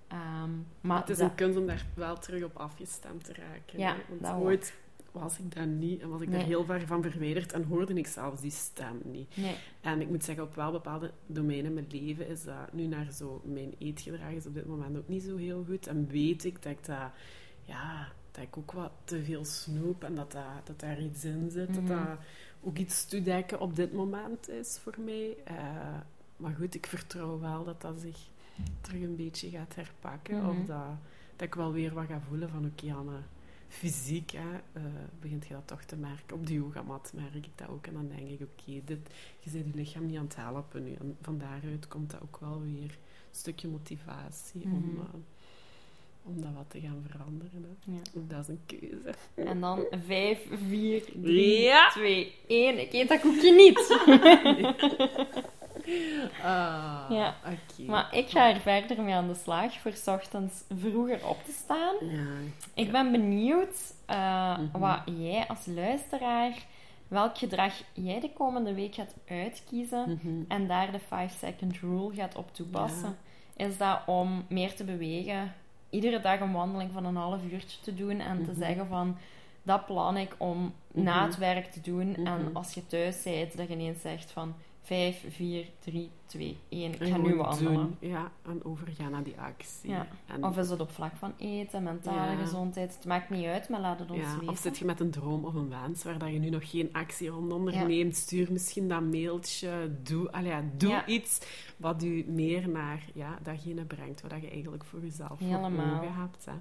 Ehm, 0.07 0.49
maar 0.81 0.99
Het 0.99 1.09
is 1.09 1.17
dat- 1.17 1.29
een 1.29 1.35
kunst 1.35 1.57
om 1.57 1.65
daar 1.65 1.85
wel 1.93 2.17
terug 2.17 2.43
op 2.43 2.57
afgestemd 2.57 3.23
te 3.23 3.33
raken. 3.33 3.79
Ja. 3.79 3.95
Want 4.09 4.21
dat 4.21 4.33
ooit 4.35 4.73
was 5.11 5.37
ik 5.39 5.55
dat 5.55 5.65
niet 5.65 6.01
en 6.01 6.09
was 6.09 6.21
ik 6.21 6.27
Nee. 6.29 6.37
daar 6.37 6.47
heel 6.47 6.65
ver 6.65 6.87
van 6.87 7.01
verwijderd 7.01 7.51
en 7.53 7.63
hoorde 7.63 7.93
ik 7.93 8.07
zelfs 8.07 8.41
die 8.41 8.51
stem 8.51 9.01
niet. 9.03 9.37
Nee. 9.37 9.55
En 9.81 10.01
ik 10.01 10.09
moet 10.09 10.23
zeggen, 10.23 10.43
op 10.43 10.55
wel 10.55 10.71
bepaalde 10.71 11.11
domeinen 11.25 11.65
in 11.65 11.73
mijn 11.73 11.87
leven 11.89 12.27
is 12.27 12.43
dat 12.43 12.73
nu 12.73 12.85
naar 12.85 13.11
zo... 13.11 13.41
Mijn 13.43 13.73
eetgedrag 13.77 14.31
is 14.31 14.45
op 14.45 14.53
dit 14.53 14.65
moment 14.65 14.97
ook 14.97 15.07
niet 15.07 15.23
zo 15.23 15.35
heel 15.37 15.63
goed. 15.67 15.87
En 15.87 16.07
weet 16.07 16.45
ik 16.45 16.61
dat 16.63 16.71
ik 16.71 16.85
dat... 16.85 17.09
Ja, 17.63 18.07
dat 18.31 18.43
ik 18.43 18.57
ook 18.57 18.71
wat 18.71 18.91
te 19.03 19.23
veel 19.23 19.45
snoep 19.45 20.03
en 20.03 20.15
dat, 20.15 20.31
dat, 20.31 20.43
dat 20.63 20.79
daar 20.79 21.01
iets 21.01 21.23
in 21.25 21.49
zit. 21.51 21.69
Mhm. 21.69 21.87
Dat 21.87 21.97
dat 22.07 22.17
ook 22.61 22.77
iets 22.77 23.05
toedekken 23.05 23.59
op 23.59 23.75
dit 23.75 23.93
moment 23.93 24.49
is 24.49 24.79
voor 24.83 24.95
mij. 25.05 25.37
Eh, 25.43 25.55
maar 26.37 26.55
goed, 26.59 26.75
ik 26.75 26.85
vertrouw 26.85 27.39
wel 27.39 27.63
dat 27.63 27.81
dat 27.81 27.99
zich 27.99 28.17
terug 28.81 29.01
een 29.01 29.15
beetje 29.15 29.49
gaat 29.49 29.75
herpakken. 29.75 30.37
Mhm. 30.37 30.49
Of 30.49 30.57
dat, 30.65 30.85
dat 31.35 31.47
ik 31.47 31.55
wel 31.55 31.71
weer 31.73 31.93
wat 31.93 32.05
ga 32.07 32.21
voelen 32.27 32.49
van 32.49 32.65
oké, 32.65 32.93
Anne, 32.93 33.17
fysiek 33.67 34.31
hè, 34.31 34.53
eh, 34.73 34.81
begint 35.21 35.47
je 35.47 35.53
dat 35.53 35.67
toch 35.67 35.81
te 35.83 35.95
merken. 35.95 36.35
Op 36.37 36.47
de 36.47 36.53
yogamat 36.53 37.11
merk 37.15 37.35
ik 37.35 37.49
dat 37.55 37.67
ook. 37.69 37.87
En 37.87 37.93
dan 37.93 38.07
denk 38.15 38.29
ik, 38.29 38.39
oké, 38.41 38.81
dit 38.85 38.99
je 39.39 39.49
bent 39.51 39.65
je 39.65 39.71
lichaam 39.75 40.05
niet 40.05 40.17
aan 40.17 40.23
het 40.23 40.35
helpen 40.35 40.83
nu. 40.83 40.93
En 40.93 41.17
van 41.21 41.37
daaruit 41.37 41.87
komt 41.87 42.11
dat 42.11 42.21
ook 42.21 42.37
wel 42.39 42.61
weer 42.61 42.81
een 42.91 43.41
stukje 43.41 43.67
motivatie 43.67 44.63
om, 44.63 44.71
Mhm. 44.93 44.99
eh, 44.99 45.05
om 46.23 46.41
dat 46.41 46.51
wat 46.55 46.65
te 46.67 46.79
gaan 46.79 47.03
veranderen. 47.09 47.65
Hè. 47.85 47.91
Ja. 47.91 47.99
Dat 48.27 48.41
is 48.41 48.47
een 48.47 48.59
keuze. 48.65 49.13
En 49.33 49.59
dan 49.59 49.85
5, 50.05 50.47
4, 50.67 51.03
3, 51.21 51.61
Ja. 51.61 51.89
2, 51.89 52.33
1. 52.47 52.79
Ik 52.81 52.93
eet 52.93 53.07
dat 53.07 53.19
koekje 53.21 53.51
niet. 53.63 53.99
Ah, 56.43 57.05
Ja. 57.09 57.35
Maar 57.87 58.15
ik 58.15 58.29
ga 58.29 58.49
er 58.53 58.59
verder 58.59 59.01
mee 59.03 59.13
aan 59.13 59.27
de 59.27 59.33
slag 59.33 59.73
voor 59.79 59.91
's 59.91 60.07
ochtends 60.07 60.63
vroeger 60.79 61.27
op 61.27 61.43
te 61.45 61.51
staan. 61.51 61.95
Ja, 62.01 62.25
Ik 62.73 62.91
ben 62.91 63.11
benieuwd 63.11 63.93
eh, 64.05 64.57
Mhm. 64.57 64.79
wat 64.79 64.99
jij 65.17 65.47
als 65.47 65.65
luisteraar, 65.65 66.53
welk 67.07 67.37
gedrag 67.37 67.73
jij 67.93 68.19
de 68.19 68.31
komende 68.33 68.73
week 68.73 68.95
gaat 68.95 69.13
uitkiezen 69.29 70.19
mhm. 70.23 70.43
en 70.47 70.67
daar 70.67 70.91
de 70.91 70.99
5-second 70.99 71.79
rule 71.79 72.13
gaat 72.15 72.35
op 72.35 72.53
toepassen. 72.55 73.17
Is 73.55 73.77
dat 73.77 73.99
om 74.05 74.45
meer 74.49 74.75
te 74.75 74.83
bewegen, 74.83 75.53
iedere 75.89 76.19
dag 76.19 76.39
een 76.39 76.51
wandeling 76.51 76.91
van 76.93 77.05
een 77.05 77.15
half 77.15 77.39
uurtje 77.51 77.79
te 77.81 77.95
doen 77.95 78.19
en 78.19 78.43
te 78.43 78.51
Mhm. 78.51 78.59
zeggen 78.59 78.87
van 78.87 79.17
dat 79.63 79.85
plan 79.85 80.17
ik 80.17 80.35
om 80.37 80.73
na 80.91 81.25
het 81.25 81.37
werk 81.37 81.71
te 81.71 81.81
doen. 81.81 82.15
En 82.15 82.49
als 82.53 82.73
je 82.73 82.87
thuis 82.87 83.23
bent, 83.23 83.57
dat 83.57 83.67
je 83.67 83.73
ineens 83.73 84.01
zegt 84.01 84.31
van 84.31 84.55
5, 84.85 85.25
4, 85.29 85.65
3, 85.79 86.09
2, 86.25 86.57
1. 86.69 86.93
Ik 86.93 87.03
ga 87.03 87.17
nu 87.17 87.35
wandelen. 87.35 87.73
doen. 87.73 87.95
Ja, 87.99 88.31
en 88.45 88.63
overgaan 88.65 89.11
naar 89.11 89.23
die 89.23 89.39
actie. 89.39 89.89
Ja. 89.89 90.07
En, 90.25 90.43
Of 90.43 90.57
is 90.57 90.69
het 90.69 90.79
op 90.79 90.91
vlak 90.91 91.15
van 91.15 91.33
eten, 91.37 91.83
mentale 91.83 92.31
Ja. 92.31 92.37
gezondheid? 92.37 92.95
Het 92.95 93.05
maakt 93.05 93.29
niet 93.29 93.45
uit, 93.45 93.69
maar 93.69 93.79
laat 93.79 93.99
het 93.99 94.11
ons 94.11 94.19
ja, 94.21 94.33
weten. 94.33 94.49
of 94.49 94.57
zit 94.57 94.77
je 94.77 94.85
met 94.85 94.99
een 94.99 95.11
droom 95.11 95.45
of 95.45 95.53
een 95.53 95.69
wens 95.69 96.03
waar 96.03 96.17
dat 96.17 96.29
je 96.31 96.39
nu 96.39 96.49
nog 96.49 96.69
geen 96.69 96.89
actie 96.91 97.29
rond 97.29 97.51
onderneemt, 97.53 98.15
stuur 98.15 98.51
misschien 98.51 98.87
dat 98.87 99.01
mailtje. 99.01 99.91
Doe, 100.03 100.31
allee, 100.31 100.53
doe 100.77 101.03
iets 101.05 101.39
wat 101.77 102.01
je 102.01 102.25
meer 102.27 102.69
naar 102.69 103.03
ja, 103.13 103.37
datgene 103.43 103.85
brengt 103.85 104.21
wat 104.21 104.41
je 104.41 104.49
eigenlijk 104.49 104.83
voor 104.83 104.99
jezelf 105.01 105.37
voor 105.39 105.47
Helemaal. 105.47 105.95
ogen 105.95 106.13
hebt. 106.13 106.45
Hè. 106.45 106.53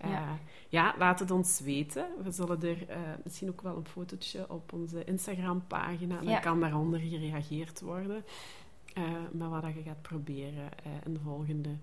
Ja. 0.00 0.08
ja. 0.10 0.38
ja, 0.68 0.94
laat 0.98 1.18
het 1.18 1.30
ons 1.30 1.60
weten. 1.60 2.06
We 2.22 2.30
zullen 2.30 2.62
er 2.62 2.88
eh, 2.88 2.98
misschien 3.24 3.48
ook 3.48 3.60
wel 3.62 3.76
een 3.76 3.86
fotootje 3.86 4.50
op 4.50 4.72
onze 4.72 5.04
Instagram-pagina. 5.04 6.16
Dan 6.16 6.28
Ja. 6.28 6.38
kan 6.38 6.60
daaronder 6.60 7.00
gereageerd 7.00 7.80
worden. 7.80 8.24
eh 8.94 9.02
met 9.32 9.48
wat 9.50 9.64
je 9.74 9.82
gaat 9.82 10.02
proberen 10.02 10.78
eh, 10.84 10.92
in 11.04 11.14
de 11.14 11.20
volgende 11.20 11.76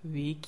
week. 0.00 0.46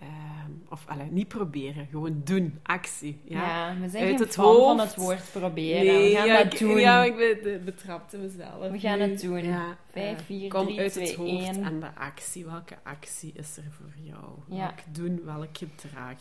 Ehm, 0.00 0.50
of 0.68 0.84
allee, 0.88 1.06
niet 1.10 1.28
proberen, 1.28 1.86
gewoon 1.90 2.20
doen. 2.24 2.58
Actie. 2.62 3.20
Ja, 3.24 3.40
Ja, 3.40 3.80
we 3.80 3.88
zijn 3.88 4.02
Uit 4.04 4.12
geen 4.16 4.20
het 4.26 4.34
fan 4.34 4.44
van 4.44 4.54
hoofd. 4.78 4.82
het 4.84 4.96
woord 5.04 5.30
proberen. 5.32 6.02
we 6.02 6.10
gaan 6.16 6.26
ja, 6.26 6.42
dat 6.42 6.52
ik- 6.52 6.58
doen. 6.58 6.78
Ja, 6.78 7.04
ik 7.04 7.64
betrapte 7.64 8.16
mezelf. 8.16 8.70
We 8.70 8.78
gaan 8.78 9.00
het 9.00 9.20
doen. 9.20 9.44
Ja, 9.44 9.76
Vijf, 9.90 10.18
eh, 10.18 10.24
vier, 10.24 10.48
Kom 10.48 10.64
drie, 10.64 10.78
uit 10.80 10.92
twee, 10.92 11.06
het 11.06 11.14
hoofd 11.16 11.30
één. 11.30 11.64
en 11.64 11.80
de 11.80 11.94
actie. 11.94 12.44
Welke 12.46 12.76
actie 12.82 13.32
is 13.36 13.56
er 13.56 13.64
voor 13.70 13.92
jou? 14.02 14.24
Ja. 14.48 14.56
Welk 14.56 14.78
doen, 14.96 15.20
welk 15.24 15.56
gedrag? 15.58 16.16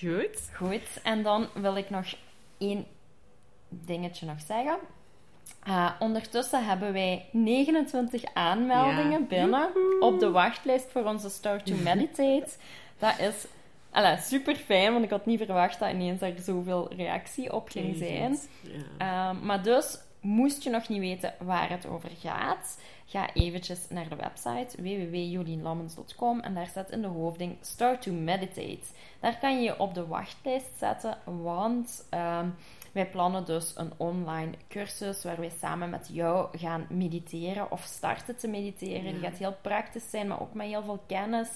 Goed. 0.00 0.50
Goed, 0.54 1.00
en 1.02 1.22
dan 1.22 1.46
wil 1.54 1.76
ik 1.76 1.90
nog 1.90 2.06
één 2.58 2.84
dingetje 3.68 4.26
nog 4.26 4.40
zeggen. 4.46 4.76
Eh, 5.62 5.90
ondertussen 5.98 6.66
hebben 6.66 6.92
wij 6.92 7.24
29 7.32 8.22
aanmeldingen 8.34 9.20
Ja. 9.20 9.26
binnen 9.26 9.68
op 10.00 10.20
de 10.20 10.30
wachtlijst 10.30 10.90
voor 10.90 11.04
onze 11.04 11.28
Start 11.30 11.66
to 11.66 11.74
Meditate. 11.84 12.48
Dat 12.98 13.18
is 13.18 13.46
alla, 13.90 14.16
super 14.16 14.56
fijn, 14.56 14.92
want 14.92 15.04
ik 15.04 15.10
had 15.10 15.26
niet 15.26 15.38
verwacht 15.38 15.78
dat 15.78 15.92
ineens 15.92 16.20
er 16.20 16.34
zoveel 16.38 16.94
reactie 16.94 17.52
op 17.52 17.68
ging 17.68 17.96
zijn. 17.96 18.38
Ja. 18.98 19.30
Um, 19.30 19.44
maar 19.46 19.62
dus, 19.62 19.98
moest 20.20 20.62
je 20.62 20.70
nog 20.70 20.88
niet 20.88 21.00
weten 21.00 21.34
waar 21.38 21.70
het 21.70 21.86
over 21.86 22.10
gaat, 22.20 22.78
ga 23.06 23.34
eventjes 23.34 23.88
naar 23.88 24.08
de 24.08 24.16
website 24.16 24.82
www.jolienlammens.com 24.82 26.40
en 26.40 26.54
daar 26.54 26.66
staat 26.66 26.90
in 26.90 27.02
de 27.02 27.08
hoofding 27.08 27.56
Start 27.60 28.02
to 28.02 28.12
Meditate. 28.12 28.86
Daar 29.20 29.38
kan 29.38 29.56
je 29.56 29.62
je 29.62 29.78
op 29.78 29.94
de 29.94 30.06
wachtlijst 30.06 30.70
zetten, 30.78 31.18
want 31.24 32.06
um, 32.14 32.54
wij 32.96 33.06
plannen 33.06 33.44
dus 33.44 33.72
een 33.76 33.92
online 33.96 34.52
cursus 34.68 35.24
waar 35.24 35.40
wij 35.40 35.52
samen 35.60 35.90
met 35.90 36.08
jou 36.12 36.58
gaan 36.58 36.86
mediteren 36.88 37.70
of 37.70 37.82
starten 37.82 38.36
te 38.36 38.48
mediteren. 38.48 39.04
Ja. 39.04 39.10
Die 39.10 39.20
gaat 39.20 39.38
heel 39.38 39.56
praktisch 39.62 40.10
zijn, 40.10 40.28
maar 40.28 40.40
ook 40.40 40.54
met 40.54 40.66
heel 40.66 40.82
veel 40.82 41.02
kennis. 41.06 41.48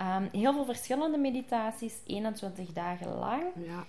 Um, 0.00 0.28
heel 0.32 0.52
veel 0.52 0.64
verschillende 0.64 1.18
meditaties, 1.18 1.94
21 2.06 2.72
dagen 2.72 3.18
lang. 3.18 3.42
ja. 3.54 3.84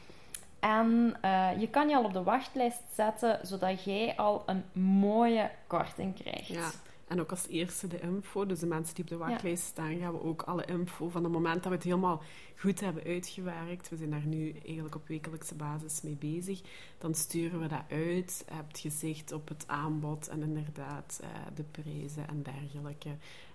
En 0.59 1.17
uh, 1.25 1.49
je 1.59 1.69
kan 1.69 1.89
je 1.89 1.95
al 1.95 2.03
op 2.03 2.13
de 2.13 2.23
wachtlijst 2.23 2.81
zetten, 2.93 3.39
zodat 3.41 3.83
jij 3.83 4.15
al 4.17 4.43
een 4.45 4.63
mooie 4.83 5.51
korting 5.67 6.15
krijgt. 6.15 6.47
Ja. 6.47 6.69
En 7.09 7.19
ook 7.19 7.29
als 7.29 7.47
eerste 7.47 7.87
de 7.87 7.99
info. 7.99 8.45
Dus 8.45 8.59
de 8.59 8.65
mensen 8.65 8.95
die 8.95 9.03
op 9.03 9.09
de 9.09 9.17
wachtlijst 9.17 9.63
staan, 9.63 9.97
gaan 9.97 10.13
we 10.13 10.23
ook 10.23 10.41
alle 10.41 10.65
info 10.65 11.09
van 11.09 11.23
het 11.23 11.31
moment 11.31 11.55
dat 11.55 11.65
we 11.65 11.75
het 11.75 11.83
helemaal 11.83 12.21
goed 12.57 12.79
hebben 12.79 13.03
uitgewerkt. 13.03 13.89
We 13.89 13.97
zijn 13.97 14.09
daar 14.09 14.25
nu 14.25 14.51
eigenlijk 14.65 14.95
op 14.95 15.07
wekelijkse 15.07 15.55
basis 15.55 16.01
mee 16.01 16.15
bezig. 16.15 16.61
Dan 16.97 17.15
sturen 17.15 17.59
we 17.59 17.67
dat 17.67 17.83
uit. 17.89 18.43
Je 18.47 18.53
hebt 18.53 18.79
gezicht 18.79 19.31
op 19.31 19.47
het 19.47 19.63
aanbod 19.67 20.27
en 20.27 20.41
inderdaad 20.41 21.19
uh, 21.23 21.27
de 21.55 21.63
prijzen 21.63 22.27
en 22.27 22.43
dergelijke. 22.43 23.09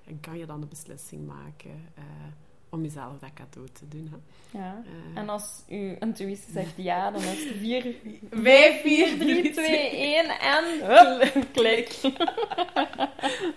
En 0.05 0.21
kan 0.21 0.39
je 0.39 0.47
dan 0.47 0.61
de 0.61 0.67
beslissing 0.67 1.27
maken 1.27 1.89
uh, 1.99 2.05
om 2.75 2.83
jezelf 2.83 3.19
dat 3.19 3.31
cadeau 3.35 3.69
te 3.73 3.89
doen. 3.89 4.11
Hè? 4.11 4.17
Ja. 4.59 4.83
Uh, 4.85 5.21
en 5.21 5.29
als 5.29 5.63
uw 5.69 5.97
intuïtie 6.01 6.53
zegt 6.53 6.73
ja, 6.77 7.11
dan 7.11 7.21
is 7.21 7.45
het 7.45 7.57
4, 7.59 7.95
5, 8.31 8.81
4, 8.83 9.19
3, 9.19 9.51
2, 9.51 9.91
1 9.91 10.25
en 10.41 10.65
hup, 10.83 11.47
klik. 11.53 12.01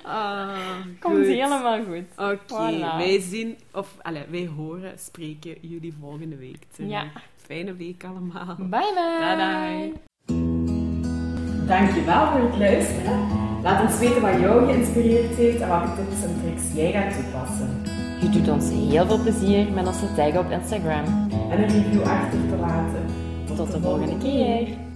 ah, 0.03 0.57
Komt 0.99 1.15
goed. 1.15 1.25
helemaal 1.25 1.83
goed. 1.83 2.05
Oké, 2.15 2.39
okay. 2.51 2.73
Voilà. 2.73 2.97
wij 2.97 3.19
zien, 3.21 3.57
of 3.71 3.95
allez, 4.01 4.23
wij 4.29 4.45
horen, 4.55 4.99
spreken 4.99 5.55
jullie 5.61 5.93
volgende 5.99 6.35
week 6.35 6.63
terug. 6.71 6.89
Ja. 6.89 7.11
Fijne 7.35 7.75
week 7.75 8.03
allemaal. 8.03 8.55
Bye 8.55 8.67
bye. 8.67 9.93
Bye 10.25 10.35
Dankjewel 11.67 12.27
voor 12.27 12.41
het 12.49 12.57
luisteren. 12.57 13.27
Laat 13.63 13.81
ons 13.81 13.99
weten 13.99 14.21
wat 14.21 14.39
jou 14.39 14.65
geïnspireerd 14.65 15.35
heeft 15.35 15.61
en 15.61 15.67
welke 15.67 15.95
tips 15.95 16.23
en 16.23 16.41
tricks 16.41 16.73
jij 16.73 16.91
gaat 16.91 17.13
toepassen. 17.13 17.96
Je 18.19 18.29
doet 18.29 18.49
ons 18.49 18.69
heel 18.69 19.05
veel 19.05 19.21
plezier 19.21 19.71
met 19.71 19.87
ons 19.87 19.99
te 19.99 20.13
taggen 20.15 20.39
op 20.39 20.51
Instagram. 20.51 21.05
En 21.49 21.63
een 21.63 21.69
review 21.69 22.01
achter 22.01 22.39
te 22.49 22.55
laten. 22.59 23.05
Tot 23.55 23.71
de 23.71 23.81
volgende 23.81 24.17
keer. 24.17 24.86